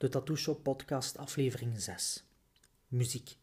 De 0.00 0.08
Tattoo 0.08 0.36
Shop 0.36 0.62
podcast 0.62 1.16
aflevering 1.16 1.80
6. 1.80 2.24
Muziek. 2.88 3.36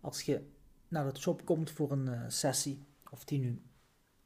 Als 0.00 0.22
je 0.22 0.42
naar 0.88 1.12
de 1.12 1.20
shop 1.20 1.44
komt 1.44 1.70
voor 1.70 1.92
een 1.92 2.06
uh, 2.06 2.24
sessie, 2.28 2.84
of 3.10 3.24
die 3.24 3.38
nu 3.38 3.62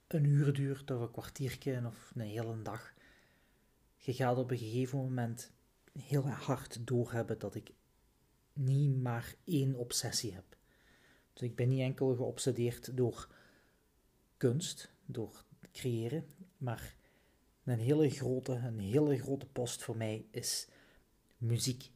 een 0.06 0.24
uur 0.24 0.52
duurt, 0.52 0.90
of 0.90 1.00
een 1.00 1.10
kwartiertje, 1.10 1.82
of 1.86 2.12
een 2.14 2.20
hele 2.20 2.62
dag, 2.62 2.94
je 3.96 4.14
gaat 4.14 4.36
op 4.36 4.50
een 4.50 4.58
gegeven 4.58 4.98
moment 4.98 5.50
heel 5.92 6.28
hard 6.28 6.86
doorhebben 6.86 7.38
dat 7.38 7.54
ik 7.54 7.72
niet 8.52 9.02
maar 9.02 9.34
één 9.44 9.74
obsessie 9.74 10.34
heb. 10.34 10.56
Dus 11.32 11.42
ik 11.42 11.56
ben 11.56 11.68
niet 11.68 11.80
enkel 11.80 12.14
geobsedeerd 12.14 12.96
door 12.96 13.28
kunst, 14.36 14.92
door 15.06 15.44
creëren, 15.72 16.26
maar 16.56 16.96
een 17.68 17.78
hele 17.78 18.10
grote, 18.10 18.52
een 18.52 18.78
hele 18.78 19.18
grote 19.18 19.46
post 19.46 19.82
voor 19.82 19.96
mij 19.96 20.26
is 20.30 20.68
muziek. 21.36 21.90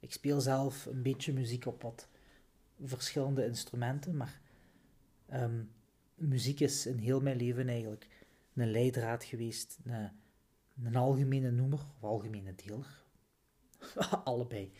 Ik 0.00 0.12
speel 0.12 0.40
zelf 0.40 0.86
een 0.86 1.02
beetje 1.02 1.32
muziek 1.32 1.66
op 1.66 1.82
wat 1.82 2.08
verschillende 2.80 3.44
instrumenten, 3.46 4.16
maar 4.16 4.40
um, 5.32 5.72
muziek 6.14 6.60
is 6.60 6.86
in 6.86 6.98
heel 6.98 7.20
mijn 7.20 7.36
leven 7.36 7.68
eigenlijk 7.68 8.08
een 8.54 8.70
leidraad 8.70 9.24
geweest, 9.24 9.78
een, 9.84 10.10
een 10.84 10.96
algemene 10.96 11.50
noemer 11.50 11.78
of 11.78 12.04
algemene 12.04 12.54
deler. 12.54 13.04
Allebei. 14.24 14.72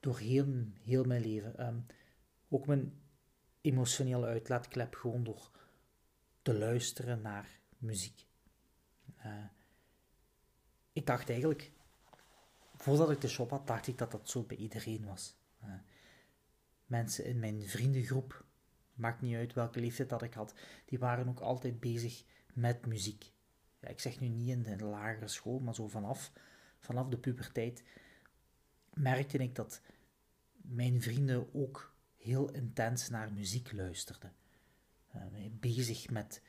Door 0.00 0.18
heel, 0.18 0.46
heel 0.82 1.04
mijn 1.04 1.22
leven. 1.22 1.66
Um, 1.66 1.86
ook 2.48 2.66
mijn 2.66 3.00
emotionele 3.60 4.26
uitlaatklep 4.26 4.94
gewoon 4.94 5.24
door 5.24 5.50
te 6.42 6.54
luisteren 6.54 7.22
naar 7.22 7.60
muziek. 7.84 8.26
Uh, 9.26 9.44
ik 10.92 11.06
dacht 11.06 11.28
eigenlijk, 11.28 11.72
voordat 12.76 13.10
ik 13.10 13.20
de 13.20 13.28
shop 13.28 13.50
had, 13.50 13.66
dacht 13.66 13.86
ik 13.86 13.98
dat 13.98 14.10
dat 14.10 14.30
zo 14.30 14.42
bij 14.42 14.56
iedereen 14.56 15.04
was. 15.04 15.36
Uh, 15.64 15.74
mensen 16.86 17.24
in 17.24 17.38
mijn 17.38 17.62
vriendengroep, 17.68 18.44
maakt 18.94 19.20
niet 19.20 19.34
uit 19.34 19.52
welke 19.52 19.80
leeftijd 19.80 20.08
dat 20.08 20.22
ik 20.22 20.34
had, 20.34 20.54
die 20.84 20.98
waren 20.98 21.28
ook 21.28 21.40
altijd 21.40 21.80
bezig 21.80 22.24
met 22.52 22.86
muziek. 22.86 23.32
Ja, 23.80 23.88
ik 23.88 24.00
zeg 24.00 24.20
nu 24.20 24.28
niet 24.28 24.48
in 24.48 24.62
de 24.62 24.84
lagere 24.84 25.28
school, 25.28 25.58
maar 25.58 25.74
zo 25.74 25.88
vanaf, 25.88 26.32
vanaf 26.78 27.08
de 27.08 27.18
puberteit 27.18 27.82
merkte 28.92 29.38
ik 29.38 29.54
dat 29.54 29.80
mijn 30.54 31.02
vrienden 31.02 31.54
ook 31.54 31.94
heel 32.16 32.52
intens 32.52 33.08
naar 33.08 33.32
muziek 33.32 33.72
luisterden. 33.72 34.32
Uh, 35.14 35.22
bezig 35.50 36.10
met 36.10 36.42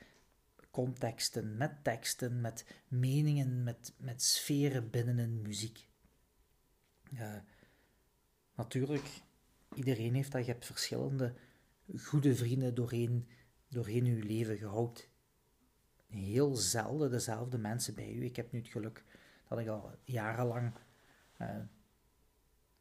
contexten, 0.76 1.58
met 1.58 1.84
teksten, 1.84 2.42
met 2.42 2.66
meningen, 2.88 3.64
met, 3.64 3.94
met 3.98 4.24
sferen 4.24 4.90
binnen 4.90 5.18
een 5.18 5.42
muziek. 5.42 5.88
Natuurlijk, 8.56 9.22
iedereen 9.74 10.14
heeft 10.14 10.32
dat. 10.32 10.46
Je 10.46 10.52
hebt 10.52 10.66
verschillende 10.66 11.34
goede 11.98 12.36
vrienden 12.36 12.76
doorheen, 12.76 13.28
doorheen 13.68 14.06
uw 14.06 14.24
leven 14.24 14.58
gehouwd. 14.58 15.10
Heel 16.08 16.56
zelden 16.56 17.12
dezelfde 17.12 17.58
mensen 17.58 17.96
bij 17.96 18.14
u. 18.14 18.24
Ik 18.24 18.36
heb 18.36 18.52
nu 18.52 18.60
het 18.60 18.68
geluk 18.68 19.04
dat 19.48 19.60
ik 19.60 19.68
al 19.68 19.92
jarenlang 20.04 20.74
uh, 21.42 21.58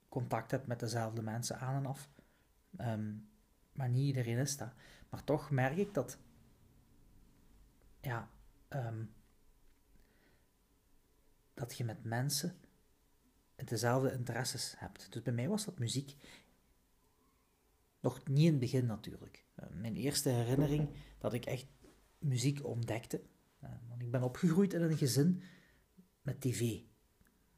contact 0.08 0.50
heb 0.50 0.66
met 0.66 0.80
dezelfde 0.80 1.22
mensen 1.22 1.58
aan 1.58 1.76
en 1.76 1.86
af. 1.86 2.08
Um, 2.80 3.28
maar 3.72 3.88
niet 3.88 4.06
iedereen 4.06 4.38
is 4.38 4.56
dat. 4.56 4.72
Maar 5.08 5.24
toch 5.24 5.50
merk 5.50 5.76
ik 5.76 5.94
dat 5.94 6.18
ja, 8.04 8.30
um, 8.68 9.14
dat 11.54 11.76
je 11.76 11.84
met 11.84 12.04
mensen 12.04 12.56
dezelfde 13.64 14.12
interesses 14.12 14.74
hebt. 14.76 15.12
Dus 15.12 15.22
bij 15.22 15.32
mij 15.32 15.48
was 15.48 15.64
dat 15.64 15.78
muziek. 15.78 16.16
Nog 18.00 18.28
niet 18.28 18.44
in 18.44 18.50
het 18.50 18.58
begin 18.58 18.86
natuurlijk. 18.86 19.44
Uh, 19.60 19.66
mijn 19.80 19.96
eerste 19.96 20.28
herinnering 20.28 20.88
dat 21.18 21.32
ik 21.32 21.44
echt 21.44 21.66
muziek 22.18 22.64
ontdekte. 22.64 23.22
Uh, 23.64 23.70
want 23.88 24.02
ik 24.02 24.10
ben 24.10 24.22
opgegroeid 24.22 24.72
in 24.72 24.82
een 24.82 24.96
gezin 24.96 25.42
met 26.22 26.40
tv. 26.40 26.80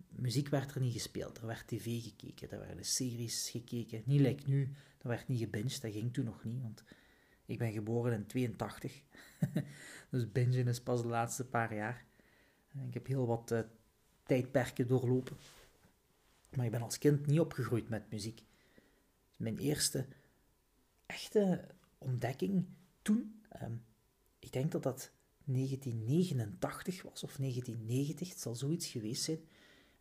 Muziek 0.08 0.48
werd 0.48 0.74
er 0.74 0.80
niet 0.80 0.92
gespeeld, 0.92 1.38
er 1.38 1.46
werd 1.46 1.66
tv 1.66 2.02
gekeken, 2.02 2.50
er 2.50 2.58
werden 2.58 2.84
series 2.84 3.50
gekeken. 3.50 4.02
Niet 4.04 4.20
lijkt 4.20 4.46
nu, 4.46 4.72
er 4.98 5.08
werd 5.08 5.28
niet 5.28 5.38
gebinged, 5.38 5.82
dat 5.82 5.92
ging 5.92 6.12
toen 6.12 6.24
nog 6.24 6.44
niet, 6.44 6.62
want 6.62 6.84
ik 7.46 7.58
ben 7.58 7.72
geboren 7.72 8.12
in 8.12 8.26
82. 8.26 9.02
dus 10.10 10.32
bingen 10.32 10.68
is 10.68 10.80
pas 10.80 11.02
de 11.02 11.08
laatste 11.08 11.44
paar 11.44 11.74
jaar. 11.74 12.04
Ik 12.86 12.94
heb 12.94 13.06
heel 13.06 13.26
wat 13.26 13.50
uh, 13.50 13.60
tijdperken 14.22 14.86
doorlopen. 14.86 15.36
Maar 16.56 16.64
ik 16.64 16.70
ben 16.70 16.82
als 16.82 16.98
kind 16.98 17.26
niet 17.26 17.40
opgegroeid 17.40 17.88
met 17.88 18.10
muziek. 18.10 18.42
Mijn 19.36 19.58
eerste 19.58 20.06
echte 21.06 21.64
ontdekking 21.98 22.66
toen, 23.02 23.42
um, 23.62 23.84
ik 24.38 24.52
denk 24.52 24.72
dat 24.72 24.82
dat 24.82 25.10
1989 25.44 27.02
was 27.02 27.22
of 27.22 27.36
1990, 27.36 28.28
het 28.28 28.40
zal 28.40 28.54
zoiets 28.54 28.86
geweest 28.86 29.22
zijn. 29.22 29.38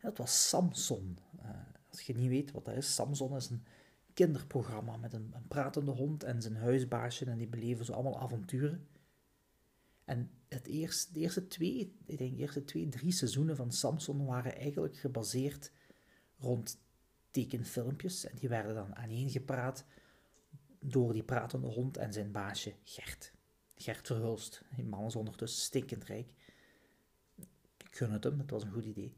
Dat 0.00 0.18
was 0.18 0.48
Samson. 0.48 1.18
Uh, 1.42 1.50
als 1.90 2.00
je 2.00 2.14
niet 2.14 2.28
weet 2.28 2.52
wat 2.52 2.64
dat 2.64 2.74
is, 2.76 2.94
Samson 2.94 3.36
is 3.36 3.50
een 3.50 3.64
kinderprogramma 4.14 4.96
met 4.96 5.12
een, 5.12 5.30
een, 5.34 5.46
pratende 5.48 5.90
hond 5.90 6.24
en 6.24 6.42
zijn 6.42 6.56
huisbaasje 6.56 7.24
en 7.24 7.38
die 7.38 7.46
beleven 7.46 7.84
zo 7.84 7.92
allemaal 7.92 8.20
avonturen. 8.20 8.86
En 10.06 10.30
het 10.48 10.66
eerste, 10.66 11.12
de 11.12 11.20
eerste 11.20 11.46
twee, 11.46 11.96
ik 12.06 12.18
denk 12.18 12.36
de 12.36 12.40
eerste 12.40 12.64
twee, 12.64 12.88
drie 12.88 13.12
seizoenen 13.12 13.56
van 13.56 13.72
Samson 13.72 14.26
waren 14.26 14.56
eigenlijk 14.56 14.96
gebaseerd 14.96 15.72
rond 16.38 16.78
tekenfilmpjes 17.30 18.26
en 18.26 18.36
die 18.36 18.48
werden 18.48 18.74
dan 18.74 18.96
aaneengepraat 18.96 19.84
door 20.78 21.12
die 21.12 21.22
pratende 21.22 21.66
hond 21.66 21.96
en 21.96 22.12
zijn 22.12 22.32
baasje 22.32 22.74
Gert. 22.82 23.32
Gert 23.74 24.06
Verhulst. 24.06 24.62
Die 24.76 24.84
man 24.84 25.06
is 25.06 25.16
ondertussen 25.16 25.62
stinkend 25.62 26.04
rijk. 26.04 26.28
Ik 27.76 27.96
gun 27.96 28.12
het 28.12 28.24
hem, 28.24 28.38
het 28.38 28.50
was 28.50 28.62
een 28.62 28.72
goed 28.72 28.84
idee. 28.84 29.16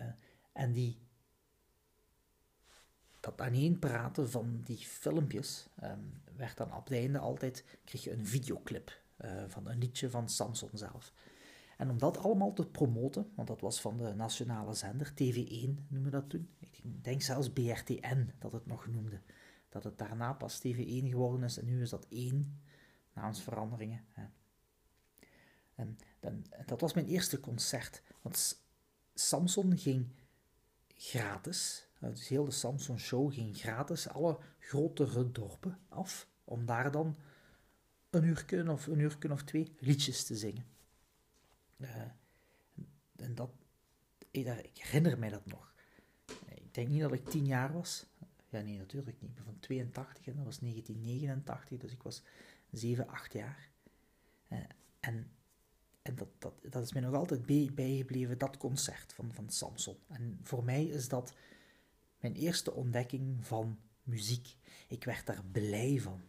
Uh, 0.00 0.06
en 0.52 0.72
die 0.72 0.98
dat 3.20 3.40
aaneenpraten 3.40 4.30
van 4.30 4.60
die 4.64 4.76
filmpjes 4.76 5.66
um, 5.82 6.22
werd 6.36 6.56
dan 6.56 6.74
op 6.74 6.84
het 6.84 6.92
einde 6.92 7.18
altijd, 7.18 7.64
kreeg 7.84 8.04
je 8.04 8.12
een 8.12 8.26
videoclip 8.26 9.04
uh, 9.24 9.44
van 9.48 9.66
een 9.66 9.78
liedje 9.78 10.10
van 10.10 10.28
Samson 10.28 10.70
zelf. 10.72 11.12
En 11.76 11.90
om 11.90 11.98
dat 11.98 12.18
allemaal 12.18 12.52
te 12.52 12.66
promoten, 12.66 13.32
want 13.34 13.48
dat 13.48 13.60
was 13.60 13.80
van 13.80 13.96
de 13.96 14.14
nationale 14.14 14.74
zender, 14.74 15.10
TV1 15.10 15.88
noemen 15.88 16.10
dat 16.10 16.30
toen. 16.30 16.50
Ik 16.58 17.04
denk 17.04 17.22
zelfs 17.22 17.52
BRTN 17.52 18.30
dat 18.38 18.52
het 18.52 18.66
nog 18.66 18.86
noemde. 18.86 19.20
Dat 19.68 19.84
het 19.84 19.98
daarna 19.98 20.32
pas 20.32 20.58
TV1 20.58 21.08
geworden 21.08 21.42
is 21.42 21.58
en 21.58 21.64
nu 21.64 21.82
is 21.82 21.90
dat 21.90 22.06
1 22.08 22.60
naamsveranderingen. 23.12 24.04
Hè. 24.08 24.24
En, 25.74 25.98
dat 26.66 26.80
was 26.80 26.94
mijn 26.94 27.06
eerste 27.06 27.40
concert, 27.40 28.02
want 28.22 28.64
Samson 29.14 29.78
ging 29.78 30.14
gratis 30.96 31.86
dus 32.00 32.28
heel 32.28 32.44
de 32.44 32.50
Samsung 32.50 33.00
Show 33.00 33.32
ging 33.32 33.56
gratis 33.58 34.08
alle 34.08 34.38
grotere 34.58 35.30
dorpen 35.30 35.78
af 35.88 36.28
om 36.44 36.66
daar 36.66 36.90
dan 36.90 37.16
een 38.10 38.24
uur 38.24 38.70
of 38.70 38.86
een 38.86 38.98
uur 38.98 39.16
of 39.30 39.42
twee 39.42 39.72
liedjes 39.78 40.24
te 40.24 40.36
zingen. 40.36 40.66
Uh, 41.76 41.88
en 43.16 43.34
dat, 43.34 43.50
ik, 44.30 44.46
herinner 44.78 45.18
mij 45.18 45.28
dat 45.28 45.46
nog. 45.46 45.74
Ik 46.54 46.74
denk 46.74 46.88
niet 46.88 47.00
dat 47.00 47.12
ik 47.12 47.28
tien 47.28 47.46
jaar 47.46 47.72
was. 47.72 48.06
Ja, 48.48 48.60
nee, 48.60 48.78
natuurlijk 48.78 49.20
niet. 49.20 49.30
Ik 49.30 49.36
ben 49.36 49.44
van 49.44 49.58
82 49.58 50.26
en 50.26 50.36
dat 50.36 50.44
was 50.44 50.58
1989, 50.58 51.78
dus 51.78 51.92
ik 51.92 52.02
was 52.02 52.22
7, 52.70 53.08
8 53.08 53.32
jaar. 53.32 53.70
Uh, 54.48 54.58
en 55.00 55.30
en 56.06 56.14
dat, 56.14 56.28
dat, 56.38 56.54
dat 56.70 56.82
is 56.82 56.92
mij 56.92 57.02
nog 57.02 57.14
altijd 57.14 57.46
bij, 57.46 57.70
bijgebleven, 57.74 58.38
dat 58.38 58.56
concert 58.56 59.12
van, 59.12 59.32
van 59.32 59.50
Samson. 59.50 59.96
En 60.08 60.38
voor 60.42 60.64
mij 60.64 60.84
is 60.84 61.08
dat 61.08 61.34
mijn 62.20 62.34
eerste 62.34 62.72
ontdekking 62.72 63.46
van 63.46 63.78
muziek. 64.02 64.56
Ik 64.88 65.04
werd 65.04 65.26
daar 65.26 65.44
blij 65.52 66.00
van. 66.00 66.20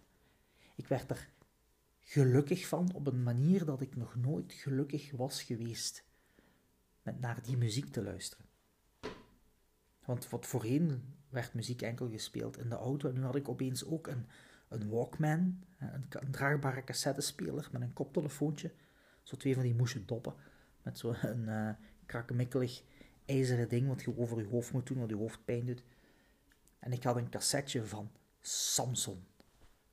Ik 0.76 0.88
werd 0.88 1.10
er 1.10 1.30
gelukkig 2.10 2.68
van 2.68 2.94
op 2.94 3.08
een 3.08 3.24
manier 3.24 3.66
dat 3.66 3.82
ik 3.82 3.96
nog 3.96 4.16
nooit 4.16 4.54
gelukkig 4.54 5.12
was 5.12 5.44
geweest 5.44 6.04
met 7.02 7.20
naar 7.20 7.44
die 7.44 7.58
muziek 7.58 7.92
te 7.92 8.04
luisteren. 8.04 8.46
Want 10.06 10.30
wat 10.30 10.46
voorheen 10.46 11.16
werd 11.30 11.54
muziek 11.54 11.82
enkel 11.82 12.10
gespeeld 12.10 12.58
in 12.58 12.70
de 12.70 12.76
auto 12.76 13.10
en 13.10 13.16
nu 13.16 13.22
had 13.22 13.36
ik 13.36 13.50
opeens 13.50 13.86
ook 13.86 14.08
een, 14.08 14.26
een 14.68 14.90
Walkman, 14.90 15.64
een, 15.78 16.06
een 16.10 16.32
draagbare 16.32 16.84
cassettespeler 16.84 17.70
met 17.72 17.82
een 17.82 17.94
koptelefoontje, 17.94 18.74
zo 19.24 19.36
twee 19.36 19.54
van 19.54 19.64
die 19.64 19.76
moesje 19.76 20.06
doppen 20.06 20.34
met 20.82 20.98
zo'n 20.98 21.16
uh, 21.48 21.70
krakkemikkelig 22.06 22.84
ijzeren 23.26 23.70
ding 23.70 23.88
wat 23.88 24.02
je 24.02 24.18
over 24.18 24.38
je 24.38 24.48
hoofd 24.48 24.72
moet 24.72 24.88
doen, 24.88 25.00
wat 25.00 25.10
je 25.10 25.16
hoofd 25.16 25.46
pijn 25.46 25.66
doet. 25.66 25.84
En 26.80 26.92
ik 26.92 27.04
had 27.04 27.16
een 27.16 27.30
cassetje 27.30 27.86
van 27.86 28.12
Samson. 28.42 29.26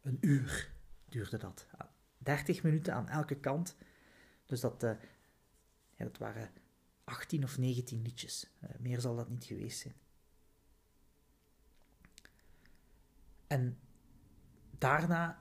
Een 0.00 0.18
uur 0.20 0.72
duurde 1.08 1.38
dat. 1.38 1.66
30 2.24 2.62
minuten 2.62 2.94
aan 2.94 3.08
elke 3.08 3.40
kant. 3.40 3.76
Dus 4.46 4.60
dat, 4.60 4.82
uh, 4.82 4.90
Ja, 5.96 6.04
dat 6.04 6.18
waren 6.18 6.50
18 7.04 7.44
of 7.44 7.58
19 7.58 8.02
liedjes. 8.02 8.50
Uh, 8.64 8.70
meer 8.78 9.00
zal 9.00 9.16
dat 9.16 9.28
niet 9.28 9.44
geweest 9.44 9.80
zijn. 9.80 9.94
En 13.46 13.78
daarna 14.78 15.38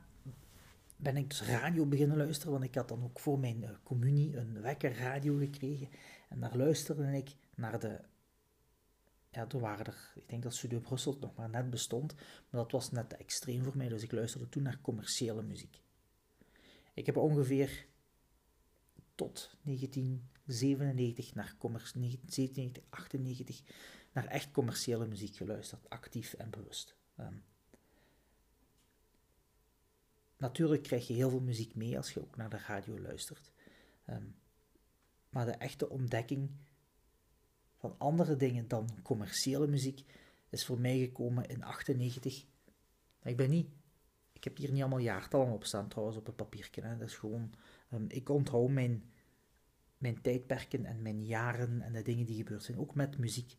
ben 0.96 1.18
ik 1.18 1.30
dus 1.30 1.44
radio 1.44 1.86
beginnen 1.86 2.18
luisteren, 2.18 2.52
want 2.52 2.64
ik 2.64 2.76
had 2.76 2.88
dan 2.88 3.04
ook 3.04 3.20
voor 3.20 3.40
mijn 3.40 3.62
uh, 3.62 3.70
communie 3.84 4.38
een 4.38 4.62
wekker 4.62 4.98
radio 4.98 5.38
gekregen. 5.38 5.90
En 6.30 6.40
daar 6.40 6.58
luisterde 6.58 7.18
ik 7.18 7.36
naar 7.56 7.80
de 7.80 8.00
ja, 9.34 9.46
toen 9.46 9.62
waren 9.62 9.86
er, 9.86 10.12
ik 10.16 10.30
denk 10.30 10.44
dat 10.44 10.56
Studio 10.56 10.80
Brussel 10.80 11.18
nog 11.20 11.36
maar 11.36 11.50
net 11.50 11.70
bestond, 11.70 12.16
maar 12.50 12.62
dat 12.62 12.72
was 12.72 12.92
net 12.92 13.10
te 13.10 13.16
extreem 13.16 13.64
voor 13.64 13.78
mij, 13.78 13.88
dus 13.88 14.04
ik 14.04 14.12
luisterde 14.12 14.50
toen 14.50 14.64
naar 14.64 14.82
commerciële 14.82 15.42
muziek. 15.42 15.83
Ik 16.94 17.06
heb 17.06 17.18
ongeveer 17.18 17.88
tot 19.16 19.58
1997 19.64 21.34
naar 21.34 21.56
1997, 21.60 22.84
98 22.90 23.62
naar 24.12 24.26
echt 24.26 24.52
commerciële 24.52 25.08
muziek 25.08 25.36
geluisterd, 25.36 25.90
actief 25.90 26.34
en 26.34 26.50
bewust. 26.50 26.96
Um, 27.20 27.44
natuurlijk 30.38 30.84
krijg 30.84 31.08
je 31.08 31.14
heel 31.14 31.30
veel 31.30 31.42
muziek 31.42 31.76
mee 31.76 31.98
als 31.98 32.14
je 32.14 32.22
ook 32.22 32.36
naar 32.36 32.50
de 32.50 32.58
radio 32.58 33.00
luistert. 33.00 33.52
Um, 34.10 34.36
maar 35.30 35.46
de 35.46 35.52
echte 35.52 35.90
ontdekking 35.90 36.50
van 37.78 37.96
andere 37.98 38.36
dingen 38.36 38.68
dan 38.68 38.90
commerciële 39.02 39.68
muziek 39.68 40.04
is 40.50 40.66
voor 40.66 40.80
mij 40.80 41.00
gekomen 41.00 41.48
in 41.48 41.64
98. 41.64 42.46
Ik 43.24 43.38
ben 43.38 43.50
niet, 43.50 43.68
ik 44.44 44.50
heb 44.50 44.58
hier 44.58 44.72
niet 44.72 44.82
allemaal 44.82 45.00
jaartallen 45.00 45.54
op 45.54 45.64
staan 45.64 45.88
trouwens 45.88 46.18
op 46.18 46.26
het 46.26 46.36
papiertje. 46.36 46.82
Hè. 46.82 46.98
Dat 46.98 47.08
is 47.08 47.16
gewoon, 47.16 47.54
um, 47.94 48.06
ik 48.08 48.30
onthoud 48.30 48.70
mijn, 48.70 49.12
mijn 49.98 50.22
tijdperken 50.22 50.86
en 50.86 51.02
mijn 51.02 51.26
jaren 51.26 51.82
en 51.82 51.94
de 51.94 52.02
dingen 52.02 52.26
die 52.26 52.36
gebeurd 52.36 52.64
zijn, 52.64 52.80
ook 52.80 52.96
met 52.96 53.18
muziek. 53.18 53.58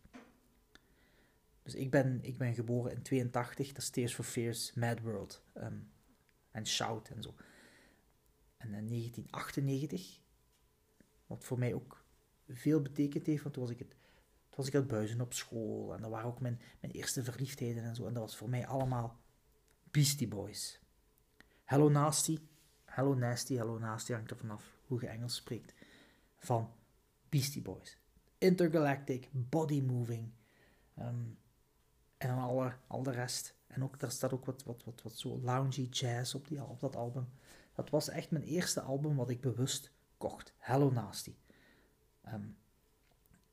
Dus 1.62 1.74
ik 1.74 1.90
ben, 1.90 2.18
ik 2.22 2.38
ben 2.38 2.54
geboren 2.54 2.92
in 2.92 3.02
82, 3.02 3.68
dat 3.68 3.82
is 3.82 3.90
Tears 3.90 4.14
for 4.14 4.24
Fears, 4.24 4.72
Mad 4.74 5.00
World 5.00 5.42
um, 5.54 5.90
en 6.50 6.66
Shout 6.66 7.08
en 7.08 7.22
zo. 7.22 7.34
En 8.56 8.74
in 8.74 8.88
1998, 8.88 10.20
wat 11.26 11.44
voor 11.44 11.58
mij 11.58 11.74
ook 11.74 12.04
veel 12.48 12.82
betekend 12.82 13.26
heeft, 13.26 13.42
want 13.42 13.54
toen 13.54 13.64
was 13.64 13.72
ik 13.72 13.78
het 13.78 13.96
toen 14.48 14.64
was 14.64 14.66
ik 14.66 14.72
het 14.72 14.86
buizen 14.86 15.20
op 15.20 15.32
school 15.32 15.94
en 15.94 16.00
dat 16.00 16.10
waren 16.10 16.28
ook 16.28 16.40
mijn, 16.40 16.60
mijn 16.80 16.92
eerste 16.92 17.24
verliefdheden 17.24 17.82
en 17.82 17.94
zo. 17.94 18.06
En 18.06 18.14
dat 18.14 18.22
was 18.22 18.36
voor 18.36 18.48
mij 18.48 18.66
allemaal 18.66 19.23
Beastie 19.94 20.28
Boys. 20.28 20.80
Hello 21.64 21.88
Nasty, 21.88 22.38
Hello 22.84 23.14
Nasty, 23.14 23.54
Hello 23.56 23.78
Nasty 23.78 24.12
hangt 24.12 24.30
er 24.30 24.36
vanaf 24.36 24.80
hoe 24.86 25.00
je 25.00 25.06
Engels 25.06 25.34
spreekt. 25.34 25.74
Van 26.36 26.72
Beastie 27.28 27.62
Boys. 27.62 27.98
Intergalactic, 28.38 29.28
Body 29.32 29.80
Moving. 29.80 30.32
Ehm, 30.94 31.24
en 32.16 32.28
dan 32.28 32.38
alle, 32.38 32.76
al 32.86 33.02
de 33.02 33.10
rest. 33.10 33.56
En 33.66 33.82
ook, 33.82 34.00
daar 34.00 34.10
staat 34.10 34.32
ook 34.32 34.44
wat, 34.44 34.64
wat, 34.64 34.84
wat, 34.84 35.02
wat 35.02 35.18
zo 35.18 35.40
loungy 35.42 35.88
jazz 35.90 36.34
op, 36.34 36.48
die, 36.48 36.64
op 36.64 36.80
dat 36.80 36.96
album. 36.96 37.28
Dat 37.74 37.90
was 37.90 38.08
echt 38.08 38.30
mijn 38.30 38.44
eerste 38.44 38.80
album 38.80 39.16
wat 39.16 39.30
ik 39.30 39.40
bewust 39.40 39.92
kocht. 40.16 40.54
Hello 40.58 40.90
Nasty. 40.90 41.34
Um, 42.26 42.56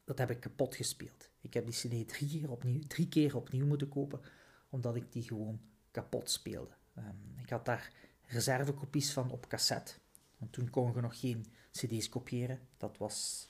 dat 0.04 0.18
heb 0.18 0.30
ik 0.30 0.40
kapot 0.40 0.76
gespeeld. 0.76 1.30
Ik 1.42 1.54
heb 1.54 1.66
die 1.66 1.76
CD 1.76 2.08
drie 2.08 2.30
keer 2.30 2.52
opnieuw, 2.52 2.82
drie 2.88 3.08
keer 3.08 3.36
opnieuw 3.36 3.66
moeten 3.66 3.90
kopen, 3.90 4.22
omdat 4.70 4.96
ik 4.96 5.12
die 5.12 5.24
gewoon 5.24 5.70
kapot 5.92 6.30
speelde. 6.30 6.74
Um, 6.98 7.36
ik 7.44 7.50
had 7.50 7.66
daar 7.66 7.92
reservekopies 8.26 9.14
van 9.14 9.32
op 9.32 9.48
cassette. 9.48 9.94
Want 10.38 10.52
toen 10.52 10.70
kon 10.70 10.94
je 10.94 11.02
nog 11.02 11.20
geen 11.20 11.46
CD's 11.72 12.10
kopiëren. 12.10 12.60
Dat 12.78 12.98
was. 12.98 13.50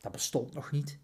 Dat 0.00 0.12
bestond 0.12 0.54
nog 0.54 0.70
niet. 0.70 0.98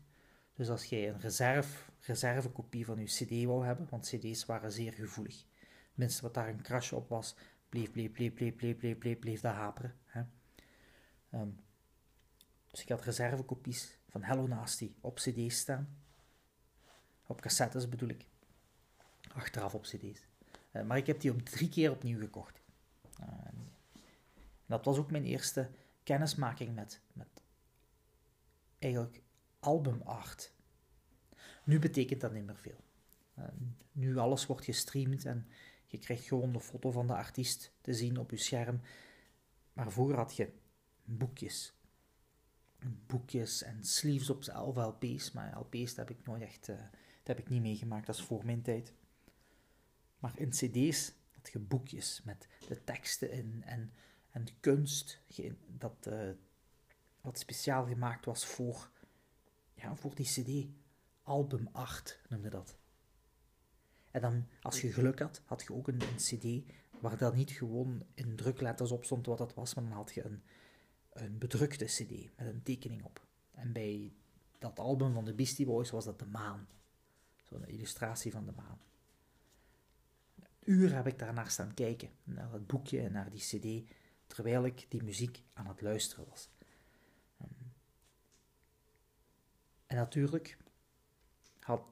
Dus 0.55 0.69
als 0.69 0.85
jij 0.85 1.09
een 1.09 1.21
reserve, 1.21 1.91
reservekopie 2.01 2.85
van 2.85 2.99
je 2.99 3.05
CD 3.05 3.45
wou 3.45 3.67
hebben, 3.67 3.87
want 3.91 4.09
CD's 4.09 4.45
waren 4.45 4.73
zeer 4.73 4.93
gevoelig. 4.93 5.45
Minstens 5.95 6.23
wat 6.23 6.35
daar 6.35 6.49
een 6.49 6.63
crash 6.63 6.93
op 6.93 7.09
was, 7.09 7.35
bleef, 7.69 7.91
bleef, 7.91 8.13
bleef, 8.13 8.35
bleef, 8.35 8.57
bleef, 8.57 8.77
bleef, 8.77 8.99
bleef, 8.99 9.19
bleef 9.19 9.41
dat 9.41 9.55
haperen. 9.55 9.95
Hè. 10.05 10.23
Um, 11.33 11.61
dus 12.71 12.83
ik 12.83 12.89
had 12.89 13.05
reservekopies 13.05 13.99
van 14.09 14.23
Hello 14.23 14.47
Nasty 14.47 14.95
op 15.01 15.17
cd's 15.17 15.59
staan. 15.59 15.97
Op 17.27 17.41
cassettes 17.41 17.89
bedoel 17.89 18.09
ik. 18.09 18.27
Achteraf 19.33 19.75
op 19.75 19.83
cd's. 19.83 20.27
Uh, 20.73 20.83
maar 20.83 20.97
ik 20.97 21.07
heb 21.07 21.21
die 21.21 21.31
op 21.31 21.41
drie 21.41 21.69
keer 21.69 21.91
opnieuw 21.91 22.19
gekocht. 22.19 22.61
Uh, 23.21 23.27
dat 24.67 24.85
was 24.85 24.99
ook 24.99 25.11
mijn 25.11 25.25
eerste 25.25 25.71
kennismaking 26.03 26.75
met, 26.75 27.01
met 27.13 27.43
eigenlijk 28.79 29.23
albumart. 29.61 30.53
Nu 31.65 31.79
betekent 31.79 32.21
dat 32.21 32.33
niet 32.33 32.47
meer 32.47 32.57
veel. 32.57 32.85
Uh, 33.39 33.45
nu 33.93 34.17
alles 34.17 34.47
wordt 34.47 34.65
gestreamd 34.65 35.25
en 35.25 35.47
je 35.87 35.99
krijgt 35.99 36.25
gewoon 36.25 36.53
de 36.53 36.61
foto 36.61 36.91
van 36.91 37.07
de 37.07 37.15
artiest 37.15 37.73
te 37.81 37.95
zien 37.95 38.19
op 38.19 38.31
je 38.31 38.37
scherm. 38.37 38.81
Maar 39.73 39.93
vroeger 39.93 40.17
had 40.17 40.37
je 40.37 40.53
boekjes, 41.05 41.75
boekjes 43.07 43.63
en 43.63 43.85
sleeves 43.85 44.31
op 44.31 44.39
of 44.55 44.77
LP's. 44.77 45.33
Maar 45.33 45.59
LP's 45.59 45.97
heb 45.97 46.11
ik 46.11 46.25
nooit 46.25 46.43
echt, 46.43 46.67
dat 46.67 46.77
heb 47.23 47.39
ik 47.39 47.49
niet 47.49 47.63
meegemaakt, 47.63 48.07
dat 48.07 48.15
is 48.15 48.23
voor 48.23 48.45
mijn 48.45 48.63
tijd. 48.63 48.93
Maar 50.23 50.39
in 50.39 50.51
cd's 50.51 51.13
had 51.31 51.53
je 51.53 51.59
boekjes 51.59 52.21
met 52.25 52.49
de 52.69 52.85
teksten 52.85 53.31
in 53.31 53.63
en, 53.65 53.93
en 54.31 54.47
kunst 54.61 55.21
dat, 55.67 56.07
uh, 56.09 56.31
wat 57.21 57.39
speciaal 57.39 57.87
gemaakt 57.87 58.25
was 58.25 58.47
voor, 58.47 58.91
ja, 59.75 59.97
voor 59.97 60.15
die 60.15 60.27
cd. 60.27 60.67
Albumart 61.23 62.21
noemde 62.29 62.49
dat. 62.49 62.77
En 64.11 64.21
dan, 64.21 64.47
als 64.61 64.81
je 64.81 64.93
geluk 64.93 65.19
had, 65.19 65.43
had 65.45 65.63
je 65.63 65.73
ook 65.73 65.89
een, 65.89 66.01
een 66.01 66.17
cd 66.17 66.73
waar 67.01 67.19
dat 67.19 67.35
niet 67.35 67.51
gewoon 67.51 68.07
in 68.15 68.37
drukletters 68.37 68.91
op 68.91 69.05
stond 69.05 69.27
wat 69.27 69.39
dat 69.39 69.55
was, 69.55 69.75
maar 69.75 69.85
dan 69.85 69.93
had 69.93 70.13
je 70.15 70.25
een, 70.25 70.43
een 71.13 71.39
bedrukte 71.39 71.85
cd 71.85 72.37
met 72.37 72.47
een 72.47 72.63
tekening 72.63 73.05
op. 73.05 73.27
En 73.51 73.73
bij 73.73 74.13
dat 74.59 74.79
album 74.79 75.13
van 75.13 75.25
de 75.25 75.35
Beastie 75.35 75.67
Boys 75.67 75.91
was 75.91 76.05
dat 76.05 76.19
de 76.19 76.27
maan. 76.27 76.69
Zo'n 77.43 77.67
illustratie 77.67 78.33
van 78.33 78.47
de 78.47 78.53
maan. 78.53 78.79
Uren 80.65 80.97
heb 80.97 81.07
ik 81.07 81.19
daarnaar 81.19 81.51
staan 81.51 81.75
kijken, 81.75 82.11
naar 82.25 82.51
dat 82.51 82.67
boekje 82.67 83.01
en 83.01 83.13
naar 83.13 83.31
die 83.31 83.41
cd, 83.41 83.91
terwijl 84.27 84.65
ik 84.65 84.87
die 84.89 85.03
muziek 85.03 85.43
aan 85.53 85.67
het 85.67 85.81
luisteren 85.81 86.29
was. 86.29 86.51
Ehm, 87.39 87.51
en 89.87 89.97
natuurlijk 89.97 90.59
had 91.61 91.83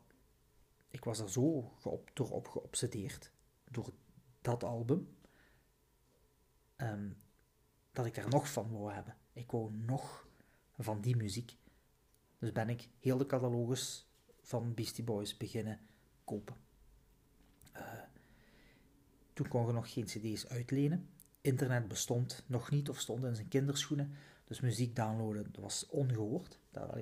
ik 0.90 1.04
was 1.04 1.18
er 1.18 1.30
zo 1.30 1.60
geop, 1.78 2.10
door 2.14 2.30
op 2.30 2.48
geobsedeerd 2.48 3.32
door 3.70 3.92
dat 4.40 4.64
album, 4.64 5.16
um, 6.76 7.16
dat 7.92 8.06
ik 8.06 8.16
er 8.16 8.28
nog 8.28 8.52
van 8.52 8.70
wou 8.70 8.92
hebben. 8.92 9.16
Ik 9.32 9.50
wou 9.50 9.72
nog 9.72 10.28
van 10.78 11.00
die 11.00 11.16
muziek. 11.16 11.56
Dus 12.38 12.52
ben 12.52 12.68
ik 12.68 12.88
heel 12.98 13.16
de 13.16 13.26
catalogus 13.26 14.08
van 14.40 14.74
Beastie 14.74 15.04
Boys 15.04 15.36
beginnen 15.36 15.80
kopen. 16.24 16.56
Toen 19.40 19.48
kon 19.48 19.66
je 19.66 19.72
nog 19.72 19.92
geen 19.92 20.04
cd's 20.04 20.46
uitlenen. 20.46 21.08
Internet 21.40 21.88
bestond 21.88 22.44
nog 22.46 22.70
niet 22.70 22.88
of 22.88 23.00
stond 23.00 23.24
in 23.24 23.34
zijn 23.34 23.48
kinderschoenen. 23.48 24.12
Dus 24.44 24.60
muziek 24.60 24.96
downloaden 24.96 25.52
dat 25.52 25.62
was 25.62 25.86
ongehoord. 25.86 26.58
Dat, 26.70 26.94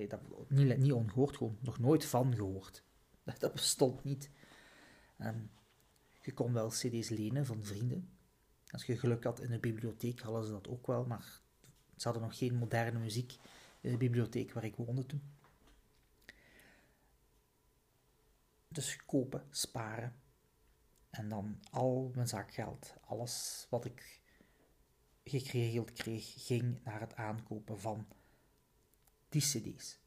niet, 0.49 0.79
niet 0.79 0.93
ongehoord, 0.93 1.37
gewoon 1.37 1.59
nog 1.61 1.79
nooit 1.79 2.05
van 2.05 2.35
gehoord. 2.35 2.83
Dat 3.39 3.53
bestond 3.53 4.05
niet. 4.05 4.31
Um, 5.21 5.51
je 6.21 6.33
kon 6.33 6.53
wel 6.53 6.69
cd's 6.69 7.09
lenen 7.09 7.47
van 7.47 7.65
vrienden. 7.65 8.11
Als 8.71 8.85
je 8.85 8.99
geluk 8.99 9.25
had 9.25 9.41
in 9.41 9.51
de 9.51 9.59
bibliotheek, 9.59 10.21
hadden 10.21 10.45
ze 10.45 10.51
dat 10.51 10.69
ook 10.69 10.87
wel, 10.87 11.05
maar 11.05 11.41
ze 11.97 12.09
hadden 12.09 12.23
nog 12.23 12.39
geen 12.39 12.55
moderne 12.55 12.99
muziek 12.99 13.37
in 13.81 13.91
de 13.91 13.97
bibliotheek 13.97 14.53
waar 14.53 14.65
ik 14.65 14.77
woonde 14.77 15.07
toen. 15.07 15.23
Dus 18.69 18.97
kopen, 19.07 19.47
sparen. 19.51 20.27
En 21.11 21.29
dan 21.29 21.61
al 21.71 22.11
mijn 22.15 22.29
zakgeld, 22.29 22.95
alles 23.01 23.67
wat 23.71 23.85
ik 23.85 24.21
geregeld 25.25 25.93
kreeg, 25.93 26.47
ging 26.47 26.85
naar 26.85 27.01
het 27.01 27.15
aankopen 27.15 27.81
van 27.81 28.07
die 29.29 29.43
cd's. 29.43 29.99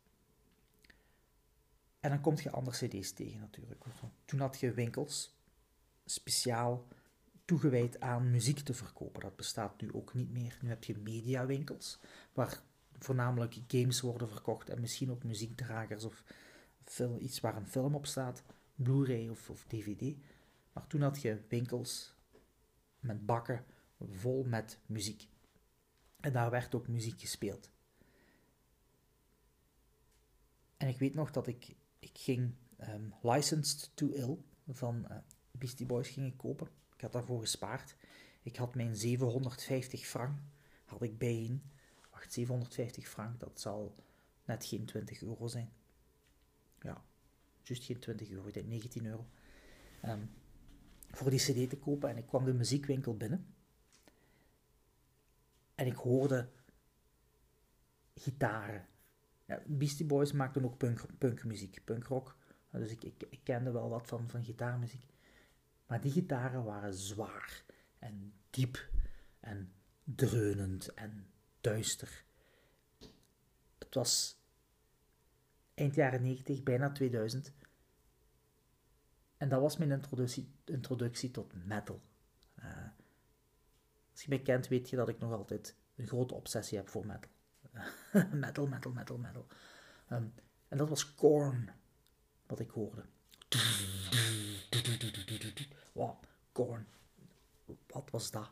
En 2.00 2.10
dan 2.10 2.22
kom 2.22 2.36
je 2.38 2.52
andere 2.52 2.88
cd's 2.88 3.14
tegen 3.14 3.40
natuurlijk. 3.40 3.84
Toen 4.26 4.40
had 4.40 4.60
je 4.60 4.74
winkels, 4.74 5.36
speciaal 6.06 6.88
toegewijd 7.46 8.00
aan 8.00 8.32
muziek 8.32 8.60
te 8.60 8.74
verkopen. 8.74 9.22
Dat 9.22 9.36
bestaat 9.36 9.82
nu 9.82 9.94
ook 9.94 10.14
niet 10.14 10.32
meer. 10.32 10.58
Nu 10.62 10.70
heb 10.70 10.84
je 10.84 10.98
mediawinkels, 10.98 12.00
waar 12.34 12.62
voornamelijk 12.98 13.58
games 13.68 14.02
worden 14.02 14.30
verkocht 14.30 14.70
en 14.70 14.82
misschien 14.82 15.12
ook 15.12 15.24
muziekdragers 15.24 16.04
of 16.04 16.24
iets 17.20 17.40
waar 17.40 17.56
een 17.56 17.68
film 17.68 17.96
op 17.96 18.06
staat, 18.06 18.44
Blu-ray 18.76 19.28
of, 19.28 19.50
of 19.50 19.66
DVD. 19.68 20.16
Maar 20.74 20.88
toen 20.88 21.02
had 21.02 21.22
je 21.22 21.42
winkels 21.48 22.16
met 23.00 23.26
bakken 23.26 23.66
vol 24.00 24.44
met 24.44 24.80
muziek. 24.86 25.28
En 26.20 26.34
daar 26.34 26.50
werd 26.50 26.76
ook 26.76 26.88
muziek 26.88 27.20
gespeeld. 27.20 27.70
En 30.78 30.88
ik 30.88 31.00
weet 31.00 31.14
nog 31.14 31.32
dat 31.32 31.48
ik, 31.48 31.76
ik 32.00 32.18
ging 32.18 32.54
um, 32.90 33.14
Licensed 33.22 33.92
to 33.94 34.10
Ill 34.10 34.38
van 34.68 35.06
uh, 35.10 35.18
Beastie 35.52 35.86
Boys 35.86 36.10
ging 36.10 36.36
kopen. 36.36 36.68
Ik 36.96 37.02
had 37.02 37.12
daarvoor 37.12 37.40
gespaard. 37.40 37.96
Ik 38.42 38.56
had 38.56 38.76
mijn 38.76 38.96
750 38.96 40.06
frank, 40.06 40.40
had 40.86 41.02
ik 41.02 41.18
bijeen. 41.18 41.64
Wacht, 42.12 42.34
750 42.34 43.08
frank, 43.08 43.40
dat 43.40 43.60
zal 43.60 43.96
net 44.46 44.66
geen 44.66 44.86
20 44.86 45.22
euro 45.22 45.48
zijn. 45.48 45.72
Ja, 46.80 47.04
juist 47.64 47.84
geen 47.84 48.00
20 48.00 48.30
euro, 48.30 48.48
ik 48.48 48.54
denk 48.54 48.68
19 48.68 49.06
euro. 49.06 49.28
Um, 50.06 50.30
voor 51.12 51.30
die 51.30 51.40
cd 51.40 51.70
te 51.70 51.78
kopen 51.78 52.10
en 52.10 52.18
ik 52.18 52.26
kwam 52.26 52.46
de 52.46 52.54
muziekwinkel 52.54 53.18
binnen. 53.18 53.54
En 55.76 55.86
ik 55.86 55.96
hoorde 55.96 56.50
gitaren. 58.16 58.88
Ja, 59.46 59.62
Beastie 59.66 60.06
Boys 60.06 60.32
maakten 60.32 60.66
ook 60.66 60.78
punk, 60.78 61.18
punkmuziek, 61.18 61.82
punkrock. 61.84 62.38
Dus 62.72 62.92
ik, 62.92 63.04
ik, 63.04 63.24
ik, 63.30 63.40
kende 63.44 63.72
wel 63.72 63.90
wat 63.90 64.08
van, 64.08 64.30
van 64.30 64.44
gitaarmuziek. 64.44 65.14
Maar 65.86 66.02
die 66.02 66.12
gitaren 66.12 66.64
waren 66.64 66.94
zwaar 66.94 67.64
en 68.00 68.34
diep 68.50 68.90
en 69.40 69.74
dreunend 70.04 70.94
en 70.94 71.28
duister. 71.62 72.24
Het 73.78 73.96
was 73.96 74.40
eind 75.74 75.96
jaren 75.96 76.22
90, 76.22 76.64
bijna 76.64 76.92
2000. 76.92 77.52
En 79.42 79.50
dat 79.50 79.62
was 79.62 79.78
mijn 79.78 79.92
introductie, 79.92 80.52
introductie 80.66 81.32
tot 81.32 81.66
metal. 81.66 82.02
Uh, 82.60 82.66
als 84.12 84.22
je 84.22 84.30
mij 84.30 84.42
kent, 84.42 84.68
weet 84.68 84.90
je 84.90 84.96
dat 84.96 85.10
ik 85.10 85.20
nog 85.20 85.32
altijd 85.32 85.76
een 85.96 86.08
grote 86.08 86.34
obsessie 86.34 86.78
heb 86.78 86.90
voor 86.90 87.06
metal. 87.06 87.32
metal, 88.40 88.68
metal, 88.68 88.92
metal, 88.92 89.18
metal. 89.18 89.48
Um, 90.12 90.34
en 90.68 90.78
dat 90.78 90.90
was 90.90 91.16
Korn, 91.16 91.70
wat 92.46 92.60
ik 92.60 92.70
hoorde. 92.70 93.06
Wow, 95.92 96.24
Korn. 96.52 96.88
Wat 97.88 98.10
was 98.12 98.32
dat? 98.32 98.52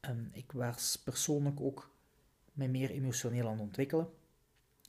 Um, 0.00 0.30
ik 0.32 0.52
was 0.52 0.96
persoonlijk 0.96 1.60
ook 1.60 1.94
me 2.52 2.68
meer 2.68 2.90
emotioneel 2.90 3.46
aan 3.46 3.52
het 3.52 3.60
ontwikkelen. 3.60 4.10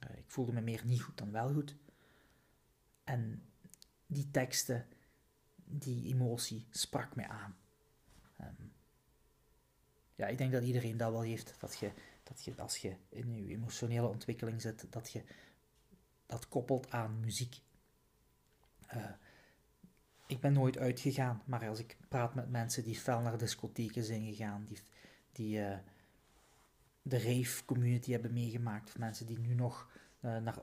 Uh, 0.04 0.18
ik 0.18 0.30
voelde 0.30 0.52
me 0.52 0.62
meer 0.62 0.82
niet 0.86 1.02
goed 1.02 1.18
dan 1.18 1.32
wel 1.32 1.54
goed. 1.54 1.76
En 3.04 3.46
die 4.12 4.32
teksten, 4.32 4.88
die 5.56 6.14
emotie 6.14 6.66
sprak 6.70 7.16
mij 7.16 7.28
aan. 7.28 7.58
Um, 8.42 8.74
ja, 10.16 10.28
ik 10.28 10.38
denk 10.38 10.52
dat 10.52 10.64
iedereen 10.64 10.98
dat 10.98 11.12
wel 11.12 11.22
heeft. 11.22 11.56
Dat 11.60 11.78
je, 11.78 11.92
dat 12.24 12.44
je 12.44 12.54
als 12.58 12.78
je 12.78 12.96
in 13.10 13.46
je 13.46 13.54
emotionele 13.54 14.08
ontwikkeling 14.08 14.62
zit, 14.62 14.86
dat 14.90 15.12
je 15.12 15.24
dat 16.26 16.48
koppelt 16.48 16.92
aan 16.92 17.20
muziek. 17.20 17.62
Uh, 18.96 19.12
ik 20.28 20.40
ben 20.40 20.54
nooit 20.54 20.78
uitgegaan, 20.78 21.42
maar 21.46 21.68
als 21.68 21.80
ik 21.80 21.98
praat 22.08 22.36
met 22.36 22.50
mensen 22.50 22.84
die 22.84 22.96
fel 22.96 23.22
naar 23.22 23.38
discotheken 23.38 24.04
zijn 24.04 24.26
gegaan, 24.26 24.66
die, 24.66 24.80
die 25.32 25.58
uh, 25.58 25.78
de 27.02 27.18
rave 27.18 27.66
community 27.66 28.12
hebben 28.12 28.34
meegemaakt, 28.34 28.88
of 28.88 28.98
mensen 28.98 29.26
die 29.26 29.40
nu 29.40 29.54
nog 29.54 29.90
uh, 30.22 30.38
naar 30.38 30.58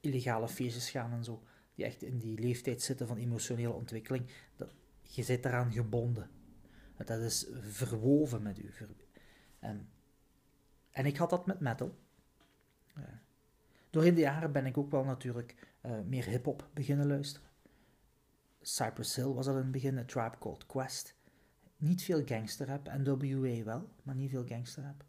illegale 0.00 0.48
feestjes 0.48 0.90
gaan 0.90 1.12
en 1.12 1.24
zo, 1.24 1.42
die 1.78 1.86
echt 1.86 2.02
in 2.02 2.18
die 2.18 2.38
leeftijd 2.38 2.82
zitten 2.82 3.06
van 3.06 3.16
emotionele 3.16 3.72
ontwikkeling, 3.72 4.30
dat, 4.56 4.70
je 5.02 5.22
zit 5.22 5.44
eraan 5.44 5.72
gebonden. 5.72 6.30
Dat 6.96 7.20
is 7.20 7.46
verwoven 7.60 8.42
met 8.42 8.58
u. 8.58 8.70
En, 9.58 9.88
en 10.90 11.06
ik 11.06 11.16
had 11.16 11.30
dat 11.30 11.46
met 11.46 11.60
metal. 11.60 11.98
Door 13.90 14.02
de 14.02 14.14
jaren 14.14 14.52
ben 14.52 14.66
ik 14.66 14.78
ook 14.78 14.90
wel 14.90 15.04
natuurlijk 15.04 15.54
uh, 15.82 16.00
meer 16.06 16.24
hip-hop 16.24 16.68
beginnen 16.74 17.06
luisteren. 17.06 17.48
Cypress 18.60 19.16
Hill 19.16 19.32
was 19.32 19.46
al 19.46 19.56
in 19.56 19.62
het 19.62 19.70
begin, 19.70 19.98
A 19.98 20.04
Tribe 20.04 20.38
Called 20.38 20.66
Quest. 20.66 21.14
Niet 21.76 22.02
veel 22.02 22.22
gangsterrap, 22.24 22.92
NWA 22.96 23.64
wel, 23.64 23.88
maar 24.02 24.14
niet 24.14 24.30
veel 24.30 24.46
gangsterrap. 24.46 25.04